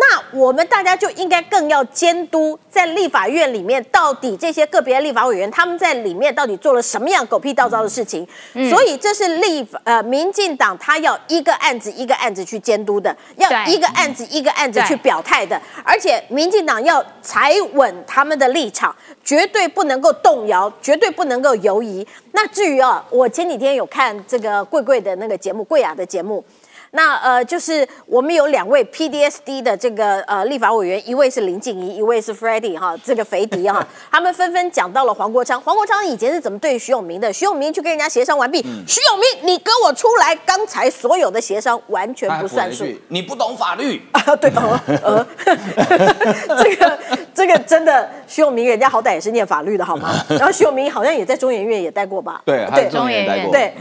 [0.00, 8.26] 那我们大家就应该更要监督在立法院里面到底这些个别立法委员他们在里面到底做了什么样狗屁倒灶的事情。
[8.70, 15.60] 所以这是立呃民进党他要一个案子一个案子去监督的，要一个案子一个案子去表态的。
[15.82, 18.94] 而且民进党要踩稳他们的立场，
[19.24, 22.06] 绝对不能够动摇，绝对不能够犹疑。
[22.32, 26.44] 那至于啊，我前几天有看这个贵贵的那个节目，贵雅的节目。
[26.92, 35.60] 那呃，就是我们有两位 PDSD 的这个呃立法委员，一位是林静怡，一位是 Freddie 哈，这个肥迪哈， 他们纷纷讲到了黄国昌。
[35.60, 37.32] 黄国昌以前是怎么对徐永明的？
[37.32, 44.36] 徐永明去跟人家协商完毕，徐永明你跟我出来，刚才所有的协商完全不算数，你不懂法律 啊？
[44.36, 44.82] 对吧？
[45.02, 45.26] 呃，
[46.62, 46.98] 这个
[47.34, 50.10] 这个真的，徐永明人家好歹也是念法律的好吗？
[50.30, 52.40] 然后徐永明好像也在中研院也待过吧？
[52.44, 53.74] 对，对，中研院对。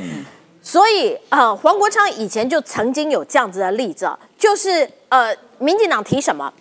[0.68, 6.53] 所以，呃，黄国昌以前就曾经有这样子的例子，就是呃，民进党提什么，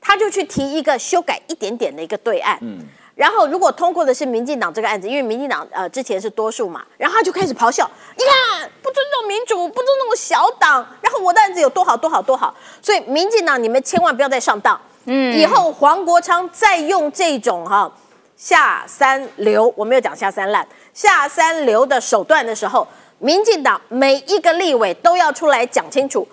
[0.00, 2.78] 他就去提一个修改一点点的一个对案，嗯，
[3.16, 17.90] 然后如果通过的是民进党这个案子，因为民进党呃之前是多数嘛，然后他就开始咆哮，你看不尊重民主，不尊重小党，然后我的案子有多好多好多好，所以民进党你们千万不要再上当，嗯，以后黄国昌再用这种哈
[18.36, 22.86] 下三流，我没有讲下三滥，下三流的手段的时候。
[23.18, 26.26] 民进党每一个立委都要出来讲清楚，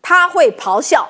[0.00, 1.08] 他会咆哮，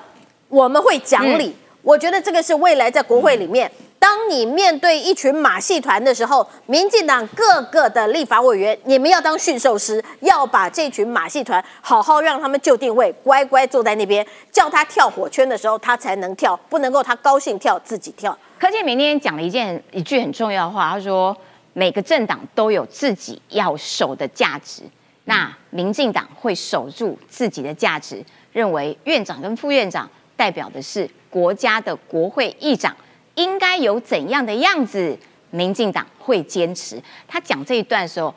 [0.49, 1.55] 我们会讲理。
[1.83, 18.37] 我觉得这个是未来在国会里面，当你面对一群马戏团的时候，民进党各个的立法委员，你们要当驯兽师，要把这群马戏团好好让他们就定位，乖乖坐在那边，叫他跳火圈的时候，他才能跳，不能够他高兴跳自己跳。
[18.61, 21.37] 柯建明那天讲了一件一句很重要的话，他说
[21.73, 24.83] 每个政党都有自己要守的价值。
[25.25, 32.95] 那民进党会守住自己的价值，认为院长跟副院长代表的是国家的国会议长
[33.37, 35.17] 应该有怎样的样子，
[35.51, 37.01] 民进党会坚持。
[37.29, 38.35] 他讲这一段的时候，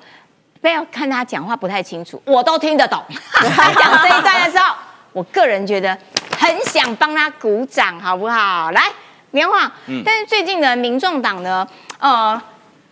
[0.61, 3.03] 不要看他讲话不太清楚，我都听得懂。
[3.33, 4.75] 他讲这一段的时候，
[5.11, 5.97] 我个人觉得
[6.37, 8.69] 很想帮他鼓掌，好不好？
[8.71, 8.91] 来，
[9.31, 9.71] 棉花。
[9.87, 10.03] 嗯。
[10.05, 11.67] 但是最近的，民众党呢，
[11.97, 12.39] 呃，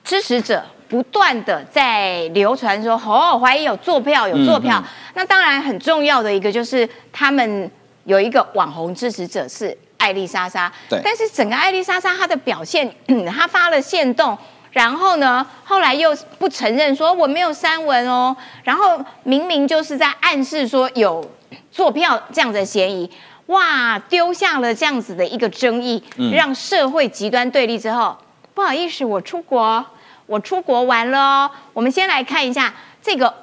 [0.03, 0.65] 支持者。
[0.93, 4.79] 不断的在流传说，哦，怀疑有坐票，有坐票。
[5.15, 7.71] 那当然很重要的一个就是他们
[8.03, 10.71] 有一个网红支持者是艾丽莎莎。
[10.87, 11.01] 对。
[11.03, 12.87] 但是整个艾丽莎莎她的表现，
[13.27, 14.37] 她发了线动，
[14.69, 21.27] 然后呢，后来又不承认说我没有删文哦，然后明明就是在暗示说有
[21.71, 23.09] 坐票这样的嫌疑，
[23.47, 28.15] 哇，丢下了这样子的一个争议，让社会极端对立之后，
[28.53, 29.83] 不好意思，我出国。
[30.25, 33.33] 我出国玩了，我们先来看一下这个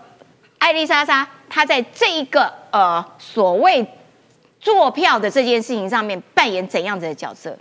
[0.58, 3.86] 艾丽莎莎，她在这一个呃所谓
[4.60, 7.56] 坐票的这件事情上面扮演怎样子的角色？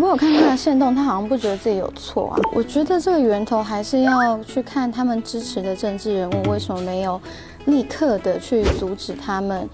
[0.00, 2.40] 我有看他的线动，他好像不觉得自己有错啊。
[2.54, 7.20] 我觉得这个源头还是要去看他们支持的政治人物为什么没有
[7.66, 9.68] 立刻的去阻止他们。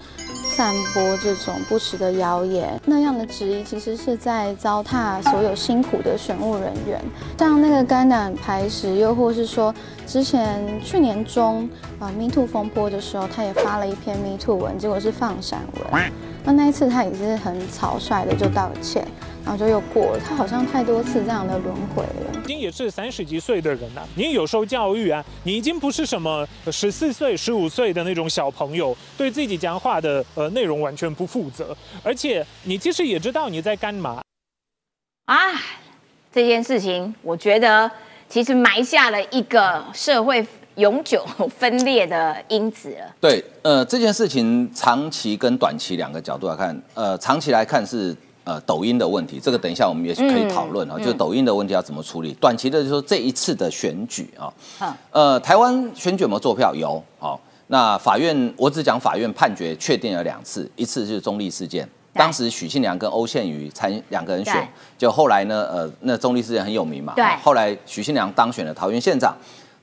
[0.49, 6.99] 散播这种不实的谣言，那样的质疑其实是在糟蹋所有辛苦的选务人员。
[7.37, 9.73] 像那个肝胆排石，又或是说
[10.07, 11.69] 之前去年中
[11.99, 16.11] 啊 Me Too 风波的时候，他也发了一篇 Me Too 文，结果是放闪文。
[16.43, 19.07] 那那一次他也是很草率的就道歉。
[19.45, 22.39] 然后就又过了，他好像太多次这样的轮回了。
[22.43, 34.21] 已经也是三十几岁的人了，你有受教育啊，你已经不是什么十四岁、十五岁的那种小朋友，对自己讲话的呃内容完全不负责，而且你其实也知道你在干嘛。
[35.25, 35.37] 啊，
[36.31, 37.89] 这件事情我觉得
[38.27, 41.25] 其实埋下了一个社会永久
[41.57, 43.15] 分裂的因子了。
[43.21, 48.15] 对，呃，这件事情长期跟短期两个角度来看，呃，长期来看是。
[48.49, 50.97] 呃，抖音的问题，这个等一下我们也可以讨论啊。
[50.97, 52.33] 就抖音的问题要怎么处理？
[52.41, 54.51] 短期的就说这一次的选举啊，
[55.11, 56.73] 呃，台湾选举有没有做票？
[56.73, 57.03] 有。
[57.19, 69.37] 好，那法院我只讲法院判决确定了两次，一次就是中立事件，当时许信良跟欧宪瑜参两个人选，就后来呢，呃，那中立事件很有名嘛，对后来许信良当选了桃园县长。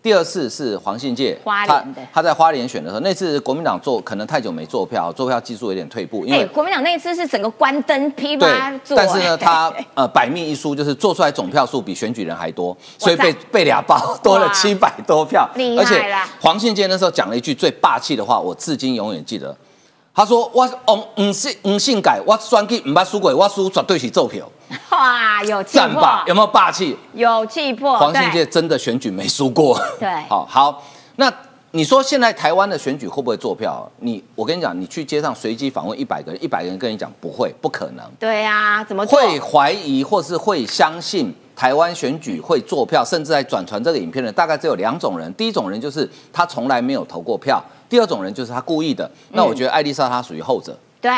[0.06, 2.00] 第二次是黄信介，他花莲的。
[2.12, 19.56] 他在花莲选的时候，那次国民党做可能太久没做票，做票技术有点退步，因哎、为国民党那一次是整个关灯批对啪，做，但是呢，哎他呃百密一疏，就是做出来总票数比选举人还多，所以被被俩包多了哇七百多票，而且黄信介那时候讲了一句最霸气的话，我至今永远记得。
[20.16, 24.50] 他说：“我我唔信唔信改，我选举唔捌输过，我输绝对是做票，
[24.88, 26.96] 哇，有气魄有没有霸气？
[27.12, 29.78] 有气魄，黄信介真的选举没输过。
[30.00, 30.82] 对 好好，
[31.16, 31.30] 那
[31.72, 33.86] 你说现在台湾的选举会不会做票？
[33.98, 38.02] 你我跟你讲，你去街上随机访问一百个人，一百个人跟你讲不会，不可能。
[38.18, 39.20] 对啊，怎么做？
[39.20, 45.30] 会怀疑或是会相信台湾选举会做票，甚至在转传这个影片的，大概只有两种人。
[45.34, 49.10] 第一种人就是他从来没有投过票，第二种人就是他故意的。
[49.32, 51.12] 那我觉得艾丽莎她属于后者，对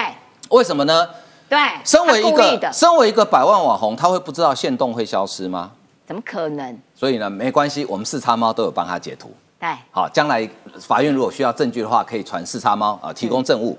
[0.50, 1.08] 为什么呢？
[1.48, 5.70] 对，身为一个身为一个百万网红，他会不知道线动会消失吗？
[6.06, 6.78] 怎么可能？
[6.94, 9.30] 所以呢，没关系，我们四叉猫都有帮他截图。
[9.58, 10.48] 对，好，将来
[10.80, 13.76] 法院如果需要证据的话，可以传四叉猫啊，提供证物。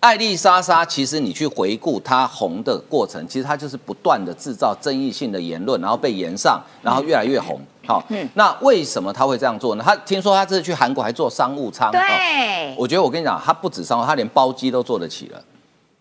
[0.00, 7.60] 艾丽莎莎，其实你去回顾她红的过程，其实她就是不断的制造争议性的言论，然后被延上，然后越来越红。
[7.86, 8.02] 好，
[8.34, 9.82] 那为什么他会这样做呢？
[9.84, 15.42] 他听说他这次去韩国还做商务舱，哦对，我觉得我跟你讲，他不止商务，他连包机都做得起了。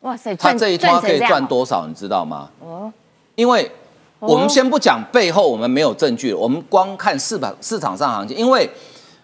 [0.01, 2.49] 哇塞，她赚这一趟可以赚多少，你知道吗？
[2.59, 2.91] 哦，
[3.36, 3.71] 因为
[4.19, 8.69] 我哦们先不讲背后我们没有证据，我们光看市场市场上行情，因为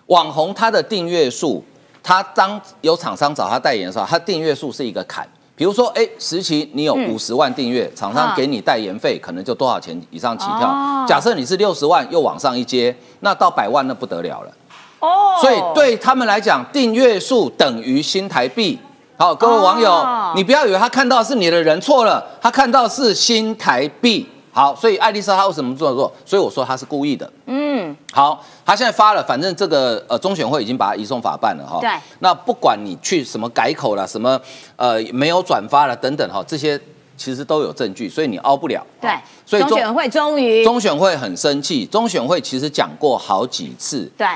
[0.07, 1.63] 网红他的订阅数，
[2.01, 5.27] 他当有厂商找他代言的时候，他订阅数是一个坎。
[5.57, 10.69] 比如说，哎，时期你有嗯五十万订阅，厂商给你代言费可能就多少钱以上起跳。
[10.69, 14.51] 哦假设你是六十万，又往上一阶，那到百万那不得了了。
[14.99, 18.77] 哦，所以对他们来讲，订阅数等于新台币。
[19.17, 24.27] 好，各位网友，哦你不要以为他看到是你的人错了，他看到是新台币。
[24.57, 26.11] 好，所以艾丽莎她为什么这么做？
[26.25, 27.31] 所以我说她是故意的。
[27.45, 31.77] 嗯，好，她现在发了，反正这个呃中选会已经把她移送法办了哈。
[31.79, 31.91] 对。
[32.21, 34.41] 那不管你去什么改口了，什么
[34.75, 36.81] 呃没有转发了等等哈，这些
[37.15, 38.83] 其实都有证据，所以你凹不了。
[38.99, 39.11] 对，
[39.45, 44.27] 所以中选会终于中选会很生气，中选会其实讲过好几次，对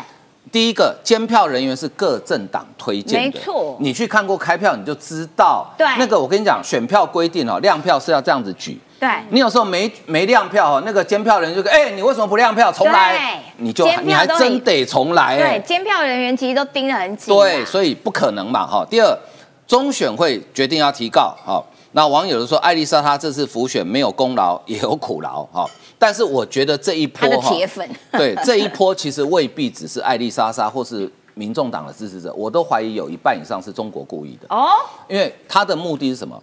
[0.52, 3.78] 第一个，监票人员是各政党推荐的，没错。
[3.80, 5.70] 你去看过开票，你就知道。
[5.78, 5.88] 对。
[5.98, 8.80] 那个我跟你讲，选票规定哦，亮票是要这样子举。
[9.00, 12.72] 对，你有时候没没亮票哦，那个监票人就哎、你为什么不亮票？
[12.72, 15.38] 重来，你就你还真得重来。
[15.38, 18.86] 哎、对，监票人员其实都盯得很紧啊，对，所以不可能嘛哈。
[18.88, 19.18] 第二，
[19.66, 25.66] 中选会决定要提告，好，那网友就说艾丽莎她这次浮选没有功劳也有苦劳哈，
[26.02, 34.70] 但是我觉得这一波哈，铁粉， 对这一波其实未必只是艾丽莎莎或是民众党的支持者，我都怀疑有一半以上是中国故意的，哦，
[35.08, 36.42] 因为他的目的是什么？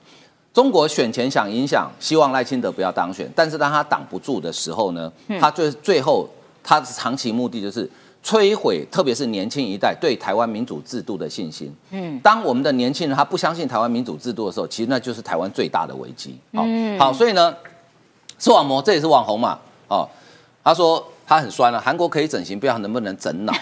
[0.55, 6.29] 中国选前想影响，希望赖清德不要当选，但是当他挡不住的时候呢，嗯他最最后
[6.63, 7.91] 他的长期目的就是
[8.25, 11.75] 摧毁，特别是年轻一代对台湾民主制度的信心。
[11.91, 16.39] 嗯，当我们的年轻人他不相信台湾民主制度的时候，其实那就是台湾最大的危机。
[16.55, 17.53] 好、嗯好，所以呢，
[18.39, 19.59] 视网膜这也是网红嘛，
[19.89, 20.09] 哦，
[20.63, 23.53] 他说他很酸了、韩国可以整形，不知道能不能整脑。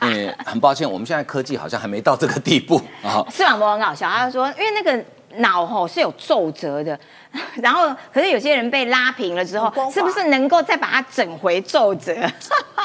[0.00, 3.24] 嗯，很抱歉，我们现在科技好像还没到这个地步啊。
[3.30, 5.04] 视网膜很好笑，他说因为那个
[5.40, 6.98] 脑吼是有皱褶的，
[7.56, 12.14] 然后可是有些人被拉平了之后，是不是能够再把它整回皱褶？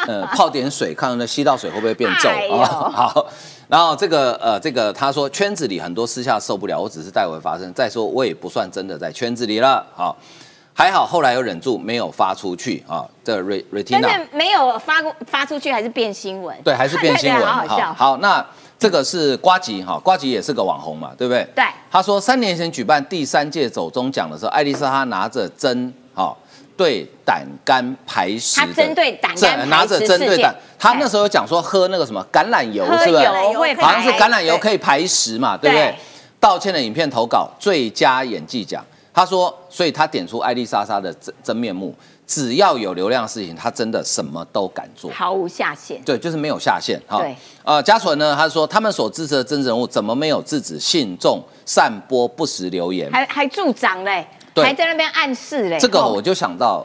[0.07, 2.65] 呃，泡点水，看看那吸到水会不会变皱啊？
[2.91, 3.25] 好，
[3.67, 7.71] 然后这个呃，这个他说圈子里很多私下受不了，我只是代为发声。
[7.73, 10.17] 再说我也不算真的在圈子里了，好，
[10.74, 13.05] 还好后来有忍住没有发出去啊。
[13.24, 16.55] 这 Re 但 Retina 是没有发过发出去，还是变新闻。
[16.63, 17.93] 对，还是变新闻， 对对好好笑。
[17.93, 18.45] 好，那
[18.78, 21.47] 这个是瓜吉哈，瓜吉也是个网红嘛，对不对？
[21.55, 26.36] 对他说三年前举办第三届走中奖的时候，艾丽莎她拿着针，哈、
[26.76, 33.28] 对胆肝排石的，他针对胆肝排石拿着针对胆，他那时候有讲说喝那个什么橄榄油，是不是？
[33.80, 35.95] 好像是橄榄油可以排石嘛，对不对对？
[36.41, 38.84] 道歉的影片投稿最佳演技奖，
[39.14, 41.93] 他说，所以他点出艾丽莎莎的真真面目，
[42.26, 45.11] 只要有流量的事情，他真的什么都敢做。
[45.11, 46.01] 毫无下限。
[46.03, 47.20] 对，就是没有下限哈。
[47.20, 53.11] 对，呃，嘉纯呢，他说他们所支持的政治人物怎么没有制止信众散播不实留言？
[53.11, 55.78] 还还助长嘞，对还在那边暗示嘞。
[55.80, 56.84] 这个哦我就想到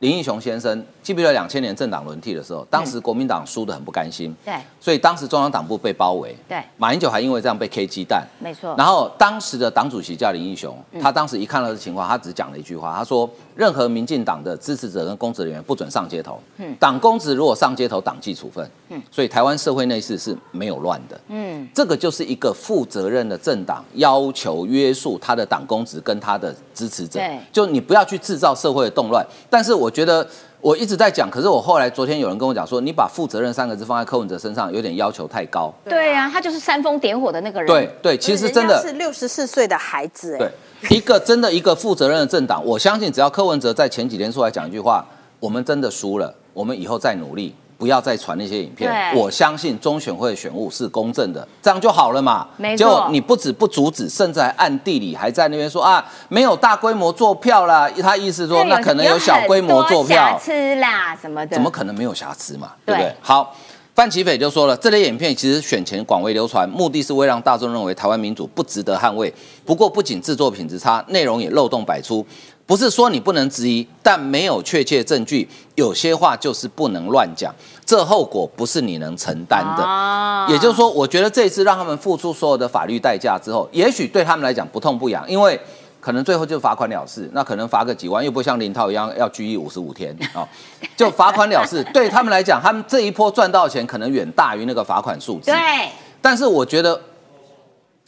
[0.00, 8.74] 林义雄先生记不记得两千年政党轮替的时候，当时国民党输得很不甘心，对，所以当时中央党部被包围，对，马英九还因为这样被 K 鸡蛋，没错。
[8.78, 30.24] 然后当时的党主席叫林义雄，他当时一看到这情况，他只讲了一句话，他说：任何民进党的支持者跟公职人员不准上街头，嗯，党公职如果上街头，党纪处分，嗯，所以台湾社会内事是没有乱的，嗯，这个就是一个负责任的政党要求约束他的党公职跟他的支持者，对，就你不要去制造社会的动乱，但是我觉得。
[30.62, 35.74] 我一直在讲，可是我后来昨天有人跟我讲说，你把负责任三个字放在柯文哲身上，有点要求太高。
[35.84, 37.66] 对啊，他就是煽风点火的那个人。
[37.66, 40.38] 对对，其实真的是六十四岁的孩子。
[40.38, 40.48] 对，
[40.96, 45.04] 一个真的一个负责任的政党，我相信只要柯文哲在前几天出来讲一句话，
[45.40, 47.52] 我们真的输了，我们以后再努力。
[47.82, 52.46] 不要再传那些影片，我相信中选会的选务是公正的，这样就好了嘛。
[52.56, 57.90] 没错，你不止不阻止，甚至还暗地里还在那边说啊，没有大规模做票啦。
[58.00, 62.70] 他意思说，那可能有小规模做票瑕疵啦什么的，怎么可能没有瑕疵嘛？
[62.86, 63.12] 对不对？
[63.20, 63.52] 好，
[63.96, 69.34] 范奇斐就说了，这类影片其实选前广为流传，目的是为让大众认为台湾民主不值得捍卫。
[69.64, 72.24] 不过，不仅制作品质差，内容也漏洞百出。
[72.66, 77.54] 不是说你不能质疑，但没有确切证据，有些话就是不能乱讲。
[77.84, 85.60] 这后果不是你能承担的，也就是说，我觉得这一次让他们付出所有的法律代价之后，也许对他们来讲不痛不痒，因为
[86.00, 90.48] 可能最后就罚款了事，那可能罚个几万，又不像林涛一样要拘役五十五天啊，
[90.96, 91.84] 就罚款了事。
[91.92, 95.50] 对他们来讲，他们这一波赚到钱可能远大于那个罚款数字。
[95.50, 95.88] 对，
[96.22, 96.98] 但是我觉得，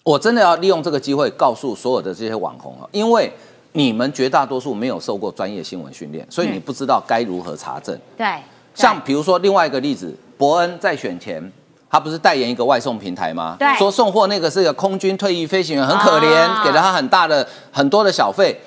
[0.05, 3.31] 我真的要利用这个机会告诉所有的这些网红啊，因为
[3.77, 7.97] 你们绝大多数没有受过专业新闻训练，所以你不知道该如何查证。
[8.17, 8.27] 对。
[8.75, 11.53] 像比如说另外一个例子，伯恩在选前，
[11.89, 13.57] 他不是代言一个外送平台吗？
[13.57, 18.61] 对，说送货那个是个空军退役飞行员，很可怜，给了他很大的很多的小费。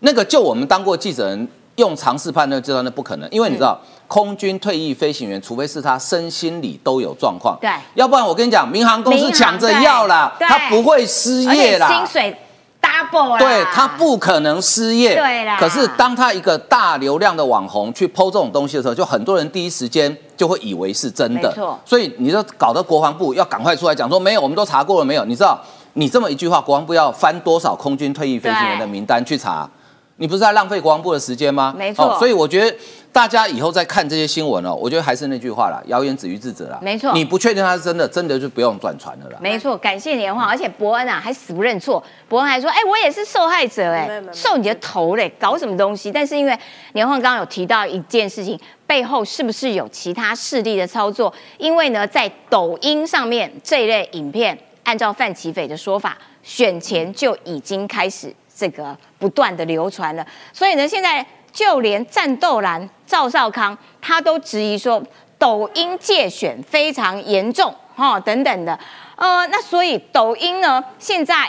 [0.00, 12.36] 那个就我们当过记者人用常识判断，知道那不可能，因为你知道，空军退役飞行员，除非是他身心里都有状况，对，要不然我跟你讲，民航公司抢着要啦，他不会失业啦，薪水。
[12.84, 15.56] Double 对他不可能失业，对啦。
[15.58, 21.48] 可是当他一个大流量的网红去剖这种东西的时候，就很多人第一时间就会以为是真的。
[21.48, 21.80] 没错。
[21.84, 25.24] 所以你就搞得国防部要赶快出来讲说，没有，我们都查过了，没有。
[25.24, 25.58] 你知道，
[25.94, 29.68] 你这么一句话，国防部要翻多少空军退役飞行员的名单去查？
[30.16, 31.74] 你不是在浪费国防部的时间吗？
[31.76, 32.16] 没错。
[32.18, 32.76] 所以我觉得。
[33.14, 36.80] 大家以后再看这些新闻哦，我觉得还是那句话啦，谣言止于智者啦。
[36.82, 39.38] 没错，你不确定它是真的，真的就不用转传了啦。
[39.40, 46.10] 没错，感谢年华，而且伯恩啊还死不认错，伯恩还说，哎，我也是受害者，哎，受你的头嘞，搞什么东西？
[46.10, 46.58] 但是因为
[46.94, 51.32] 年华刚刚有提到一件事情，背后是不是有其他势力的操作？
[51.56, 61.24] 因为呢，在抖音上面这一类影片，按照范奇斐的说法，选前就已经开始这个不断的流传了，所以呢，现在。
[61.54, 65.00] 就连战斗蓝赵少康，他都质疑说
[65.38, 68.76] 抖音借选非常严重，哈等等的，
[69.14, 71.48] 呃，那所以抖音呢，现在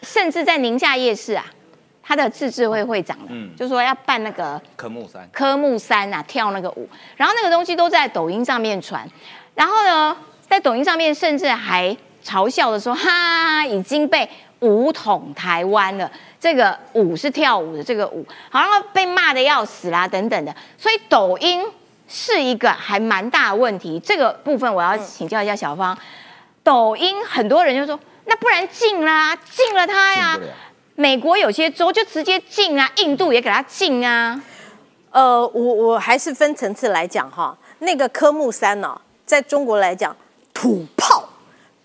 [0.00, 1.44] 甚至在宁夏夜市啊，
[2.02, 9.06] 他的自治会会长，嗯，就说要办那个科目三，科目三啊，跳那个舞，然后那个东西都在抖音上面传，
[9.54, 10.16] 然后呢，
[10.48, 11.94] 在抖音上面甚至还
[12.24, 14.28] 嘲笑的说，哈，已经被
[14.60, 16.10] 武统台湾了。
[16.40, 21.64] 这个舞是跳舞的，这个舞好像被骂的要死啦，等等的，所以抖音
[22.08, 24.00] 是一个还蛮大的问题。
[24.00, 25.96] 这个部分我要请教一下小芳，
[26.62, 30.38] 抖音很多人就说，那不然禁啦，禁了它呀。
[30.94, 34.40] 美国有些州就直接禁啊，印度也给它禁啊。
[35.10, 40.14] 呃，我我还是分层次来讲哈，那个科目三呢，在中国来讲，
[40.54, 41.11] 土炮、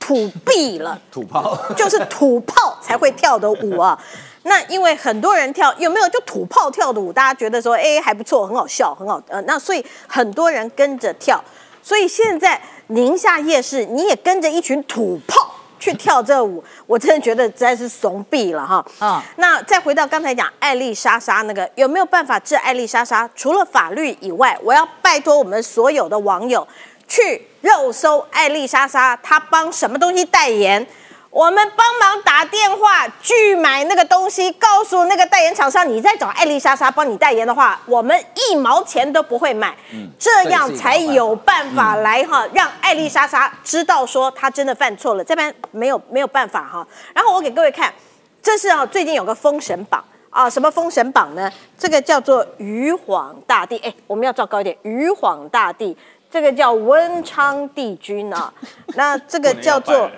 [0.07, 3.99] 土币了， 土炮 就是土炮才会跳的舞啊。
[4.43, 11.43] 那因为很多人跳有没有就土炮跳的舞，大家觉得说哎还不错，很好笑，很好呃，那所以很多人跟着跳，
[11.83, 18.85] 所以现在宁夏夜市你也跟着一群土炮去跳这舞，我真的觉得实在是怂毙了哈。
[18.99, 23.29] 啊，那再回到刚才讲艾丽莎莎那个有没有办法治艾丽莎莎？
[23.35, 26.65] 除了法律以外，我要拜托我们所有的网友
[27.07, 30.85] 去肉搜艾丽莎莎，她帮什么东西代言？
[31.29, 39.75] 我们帮忙打电话去买那个东西，告诉那个代言厂商，你再找艾丽莎莎帮你代言的话，我们一毛钱都不会买。
[39.93, 46.87] 嗯，这样才有办法来哈，让艾丽莎莎知道说她真的犯错了，这边没有没有办法哈。
[47.13, 47.93] 然后我给各位看，
[48.41, 51.51] 这是啊，最近有个封神榜啊，什么封神榜呢？
[51.77, 55.95] 这个叫做玉皇大帝，哎，我们要照高一点，玉皇大帝，
[56.29, 58.53] 这个叫温昌帝君啊，
[58.95, 60.09] 那这个叫做。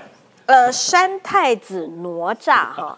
[0.45, 2.97] 呃，山太子哪吒哈，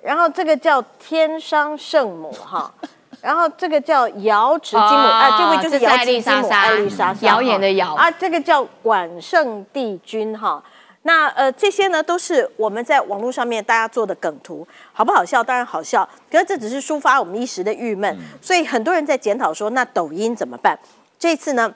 [0.00, 2.72] 然后这个叫天商圣母哈，
[3.20, 10.62] 然后这个叫瑶池金母啊，这位就是瑶池金母艾丽莎莎，谣言的谣啊，这个叫管圣帝君哈。
[11.02, 15.42] 那呃，这些呢都是我们在网络上面大家做的梗图，好不好笑？
[15.42, 18.16] 当然好笑，可是这只是抒发我们一时的郁闷。
[18.40, 20.78] 所以很多人在检讨说，那抖音怎么办？
[21.18, 21.74] 这次呢，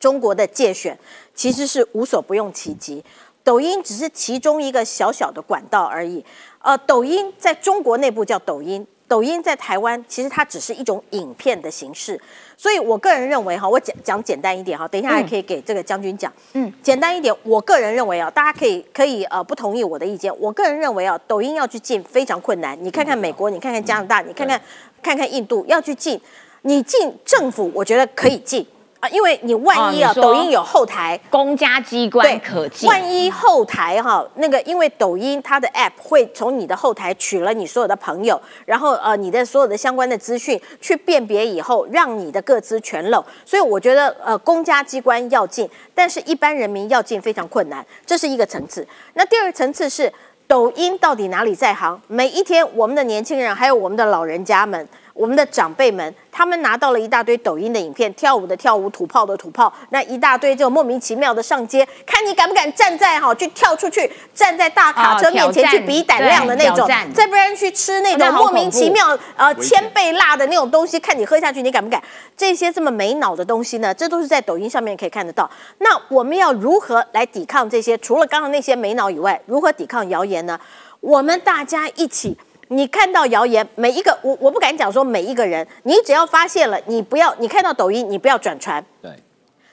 [0.00, 0.98] 中国的界选
[1.34, 3.04] 其实是无所不用其极，
[3.44, 6.24] 抖音只是其中一个小小的管道而已。
[6.62, 8.84] 呃，抖音在中国内部叫抖音。
[9.06, 12.20] 抖音在台湾其实它只是一种影片的形式，
[12.56, 24.60] 所以我个人认为哈，我讲讲简单一点哈，等一下还可以给这个将军讲，嗯，简单一点，我个人认为啊，大家可以可以呃不同意我的意见，我个人认为啊，抖音要去进非常困难，你看看美国，你看看加拿大，你看看
[25.02, 26.20] 看看印度要去进，
[26.62, 28.64] 你进政府，我觉得可以进。
[29.00, 32.86] 啊，因为你万一啊，抖音有后台，公家机关可进。
[32.86, 43.24] 万一后台哈，那个因为抖音它的 app 会从你的后台取了你所有的朋友，然后呃你的所有的相关的资讯去辨别以后，让你的各资全漏。
[43.46, 48.86] 所以我觉得呃公家机关要进，但是一般人民要进非常困难，这是一个层次。
[49.14, 50.12] 那第二层次是
[50.46, 51.98] 抖音到底哪里在行？
[52.06, 54.86] 每一天我们的年轻人还有我们的老人家们。
[55.20, 72.02] 我们的长辈们，他们拿到了一大堆抖音的影片，跳舞的跳舞，吐泡的吐泡，那一大堆就莫名其妙的上街，看你敢不敢站在哈，去跳出去，站在大卡车面前去比胆量的那种，再不然去吃那种莫名其妙呃千倍辣的那种东西，看你喝下去你敢不敢？
[72.34, 75.50] 这些这么没脑的东西呢，这都是在抖音上面可以看得到。
[75.80, 77.98] 那我们要如何来抵抗这些？
[77.98, 80.58] 除了刚刚那些没脑以外，如何抵抗谣言呢？
[81.00, 82.38] 我们大家一起。
[82.72, 88.84] 你看到谣言，每一个我我不敢讲说每一个人，你只要发现了，你不要你看到抖音，你不要转传。
[89.02, 89.10] 对，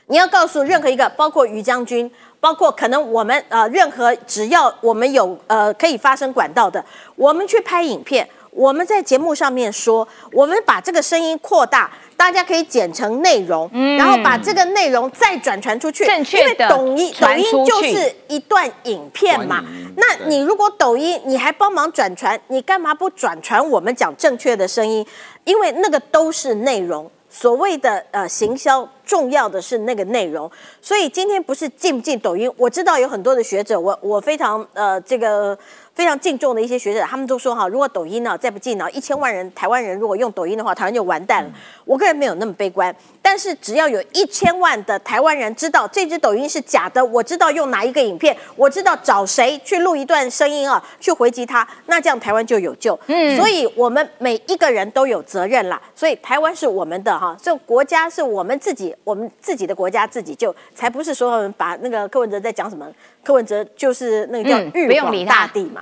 [0.07, 6.83] 你要告诉任何一个，包括于将军，包括可能我们呃任何只要我们有呃可以发声管道的，
[7.15, 8.27] 我们去拍影片。
[8.57, 16.03] 我们在节目上面说，我们把这个声音扩大，大家可以剪成内容，然后把这个内容再转传出去。
[16.07, 19.63] 正确的抖音抖音就是一段影片嘛。
[19.95, 25.05] 那你如果抖音你还帮忙转传，你干嘛不转传我们讲正确的声音？
[25.43, 27.09] 因为那个都是内容。
[27.29, 30.49] 所谓的呃行销，重要的是那个内容。
[30.81, 35.55] 所以今天不是进不进抖音，我知道有很多的学者，我我非常呃这个。
[35.97, 41.49] 非常敬重的一些学者，他们都说哈，如果抖音呢再不进呢，一千万人台湾人如果用抖音的话，台湾就完蛋了。
[41.85, 52.99] 我个人没有那么悲观，但是只要有一千万的台湾人知道这支抖音是假的，我知道用哪一个影片，我知道找谁去录一段声音啊，去回击他，那这样台湾就有救。
[53.07, 55.81] 嗯，所以我们每一个人都有责任啦。
[55.95, 62.87] 所以台湾是我们的哈，这国家是我们自己，我们自己的国家自己救，才不是说把那个柯文哲在讲什么。
[63.23, 65.81] 柯文哲就是那个叫玉皇大帝嘛。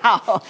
[0.00, 0.42] 好，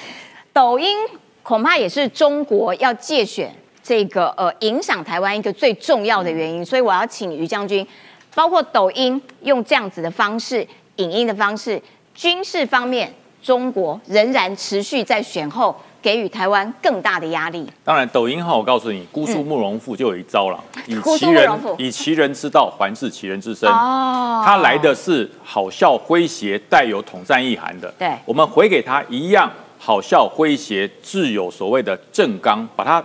[0.53, 0.97] 抖音
[1.43, 6.65] 恐怕也是中国要借选这个呃影响台湾一个最重要的原因。
[6.65, 7.87] 所以我要请于将军，
[8.35, 10.67] 包括抖音用这样子的方式、
[10.97, 11.81] 影音的方式，
[12.15, 13.13] 军事方面，
[13.43, 15.75] 中国仍然持续在选后。
[16.05, 17.67] 给予台湾更大的压力。
[17.83, 23.67] 当然，抖音哈，我告诉你，姑苏慕容复就有一招了，以其人以其人之道还治其人之身。
[23.71, 27.91] 哦，他来的是好笑诙谐，带有统战意涵的。
[27.99, 33.03] 对，我们回给他一样好笑诙谐，自有所谓的正刚，把它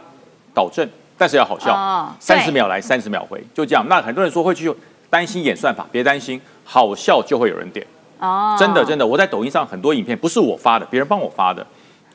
[0.53, 0.85] 导正，
[1.17, 2.13] 但是要好笑。
[2.19, 3.85] 三十秒来，三十秒回，就这样。
[3.87, 4.69] 那很多人说会去
[5.09, 7.87] 担心演算法，别担心，好笑就会有人点。
[8.19, 11.65] 哦，真的真的，我在抖音上很多影片不是我发的，别人帮我发的。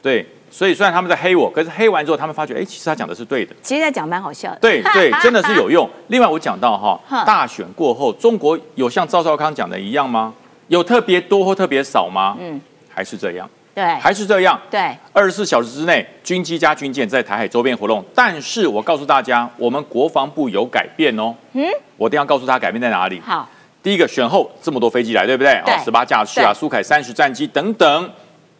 [0.03, 0.27] 对。
[0.55, 3.53] 所以虽然他们在黑我，可是黑完之后，他们发觉，哎，其实他讲的是对的。
[3.61, 4.59] 其实他讲蛮好笑的。
[4.61, 5.91] 对对， 真的是有用。
[6.07, 10.33] 另外，我讲到哈，大选过后，中国有像赵少康讲的一样吗？
[10.69, 12.37] 有特别多或特别少吗？
[12.39, 13.51] 嗯，还是这样。
[13.75, 14.57] 对，还是这样。
[14.71, 18.05] 对，二十四小时之内，军机加军舰在台海周边活动。
[18.15, 21.35] 但是我告诉大家，我们国防部有改变哦。
[21.55, 23.21] 嗯，我一定要告诉他改变在哪里。
[23.27, 23.49] 好，
[23.83, 25.55] 第一个选后这么多飞机来，对不对？
[25.67, 28.09] 哦，十八架次啊，苏凯三十战机等等。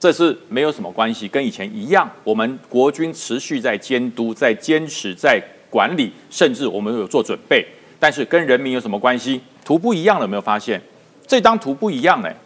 [0.05, 2.07] 这是没有什么关系，跟以前一样。
[2.25, 7.67] 我们国军持续在监督、在坚持、在管理，甚至我们有做准备。
[7.99, 9.41] 但是跟人民有什么关系？
[9.65, 10.79] 图不一样了，有没有发现？
[11.27, 12.37] 这张图不一样嘞。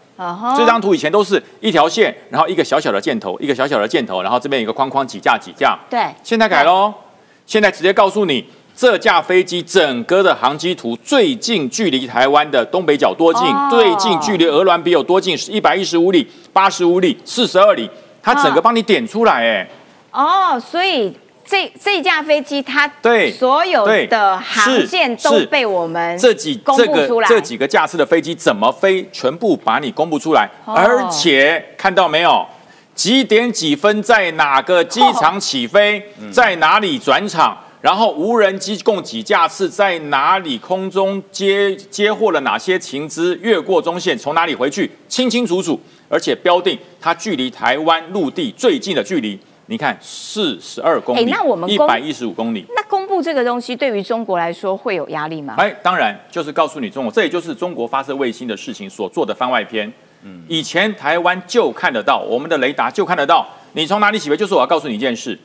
[0.57, 5.77] 这张图以前都是一条线，然后一个小小的箭头，一个小小的箭头，然后这边一个框框，几架几架。
[5.91, 6.01] 对。
[6.23, 6.95] 现在改喽，
[7.45, 8.47] 现在直接告诉你。
[8.79, 13.45] 这架飞机整个的航机图最近距离台湾的东北角多近？
[13.69, 15.37] 最近距离鹅銮鼻有多近？
[15.37, 17.91] 是一百一十五里、八十五里、四十二里，
[18.23, 19.69] 它整个帮你点出来，哎。
[20.13, 21.13] 哦，所以
[21.45, 32.47] 这这架飞机它对所有的航线都被我们这几这个这几个架次的飞机怎么飞，全部把你公布出来，而且看到没有？
[32.95, 36.01] 几点几分在哪个机场起飞，
[36.31, 37.59] 在哪里转场？
[37.81, 49.39] 然后无人机共几架次在哪里空中接接获了哪些情资，越过中线从哪里回去，清清楚楚，而且标定它距离台湾陆地最近的距离。
[49.71, 52.65] 你看，四十二公里，那我们一百一十五公里。
[52.75, 55.57] 那公布这个东西对于中国来说会有压力吗？
[55.59, 59.93] 哎，当然，就是告诉你中国，这也就是中国发射卫星的事情所做的番外篇。
[60.23, 65.39] 嗯，以前台湾就看得到，我们的雷达就看得到，你从哪里起飞，就是我要告诉你一件事，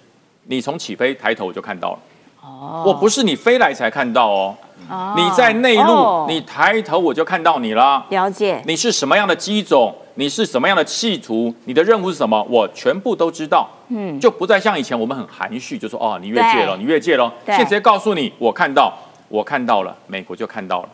[0.45, 1.99] 你从起飞抬头我就看到了。
[2.43, 4.55] 哦，我不是你飞来才看到哦。
[4.89, 8.05] 哦，你在内陆，你抬头我就看到你了。
[8.09, 9.95] 了解，你是什么样的机种？
[10.15, 11.51] 你是什么样的企图？
[11.65, 12.45] 你的任务是什么？
[12.47, 13.67] 我全部都知道。
[13.87, 17.31] 嗯，就不再像以前我们很含蓄，就说哦，你越界了，你越界了。
[17.45, 18.93] 现在直接告诉你，我看到，
[19.29, 20.89] 我看到了，美国就看到了，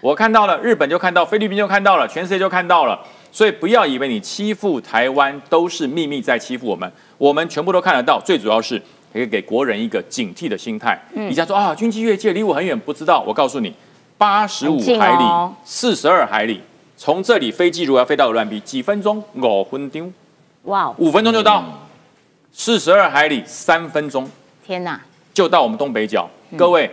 [0.00, 2.98] 我看到了，日本就看到，菲律宾就看到了，全世界就看到了。
[3.30, 8.18] 所以不要以为你欺负台湾都是秘密在欺负我们，我们全部都看得到。
[8.20, 8.80] 最主要是
[9.12, 10.98] 可以给国人一个警惕的心态。
[11.14, 13.22] 嗯，你家说啊，军机越界离我很远，不知道。
[13.26, 13.74] 我告诉你，
[14.16, 15.24] 八十五海里，
[15.64, 16.60] 四十二海里。
[16.96, 19.22] 从这里飞机如果要飞到鹅銮鼻，几分钟？
[19.34, 20.12] 五分钟，
[20.64, 21.64] 哇，五分钟就到，
[22.52, 24.30] 四十二海里三分钟，
[24.64, 25.00] 天哪，
[25.34, 26.30] 就到我们东北角。
[26.56, 26.88] 各位，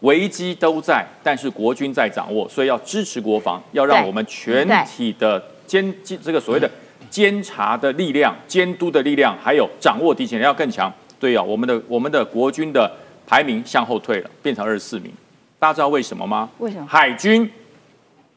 [0.00, 6.70] 危机都在，但是国军在掌握，所以要支持国防，要让我们全体的监这个所谓的
[7.08, 10.92] 监察的力量、监督的力量，还有掌握敌情要更强。
[11.18, 12.90] 对啊，我们的我们的国军的
[13.26, 15.12] 排名向后退了，变成二十四名。
[15.58, 16.48] 大家知道为什么吗？
[16.58, 16.86] 为什么？
[16.86, 17.50] 海军。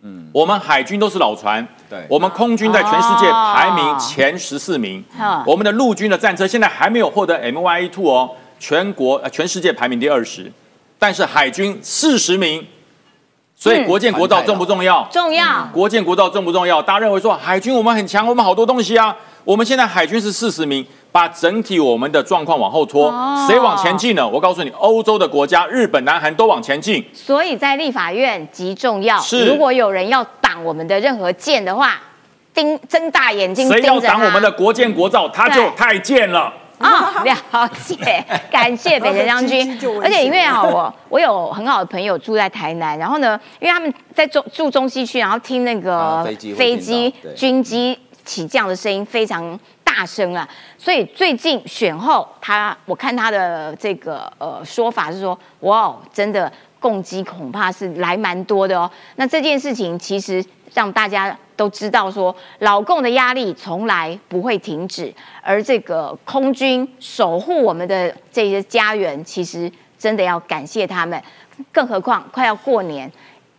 [0.03, 5.03] 嗯，我们海军都是老船，对，我们空军在全世界排名前十四名，
[5.43, 10.51] 我们的陆军的战车现在还没有获得 M Y E Two 哦，全国呃全世界排名第二十，
[10.99, 12.63] 但是海军四十名，
[13.55, 15.03] 所以国建国造重不重要？
[15.11, 15.67] 重要。
[15.73, 16.79] 国建国造重不重要？
[16.79, 19.17] 大家认为说海军我们很强，我们好多东西啊，
[19.47, 20.85] 我们现在海军是四十名。
[21.09, 23.11] 把整体我们的状况往后拖，
[23.47, 24.27] 谁往前进呢？
[24.27, 27.03] 我告诉你，欧洲的国家，日本、南韩都往前进。
[27.11, 29.17] 所以在立法院极重要。
[29.19, 31.99] 是，如果有人要挡我们的任何剑的话，
[32.53, 36.53] 盯睁大眼睛谁要挡我们的国建国造，他就太贱了。
[36.77, 39.75] 啊，了解，感谢北辰将军。
[40.03, 46.23] 而且因为啊，我我有很好的朋友住在台南，然后呢，因为他们在中住中西区，然后听那个
[46.55, 47.97] 飞机、军机
[48.27, 49.59] 起降的声音非常。
[49.97, 50.47] 大声啊！
[50.77, 58.91] 所以最近选后，他我看他的这个呃说法是说，哇，真的攻击恐怕是来蛮多的哦。
[59.15, 65.11] 那这件事情其实让大家都知道，说老共的压力从来不会停止，
[65.41, 71.19] 而这个空军守护我们的这些家园，其实真的要感谢他们。
[71.71, 73.11] 更何况快要过年，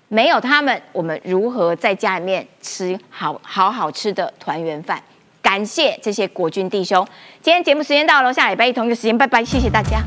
[0.09, 5.03] 没有他们，我们如何在家里面吃好好好吃的团圆饭？
[5.43, 7.07] 感谢这些国军弟兄，
[7.41, 10.03] 今天节目时间到了，下礼拜一同一个时间，拜拜，谢谢大家。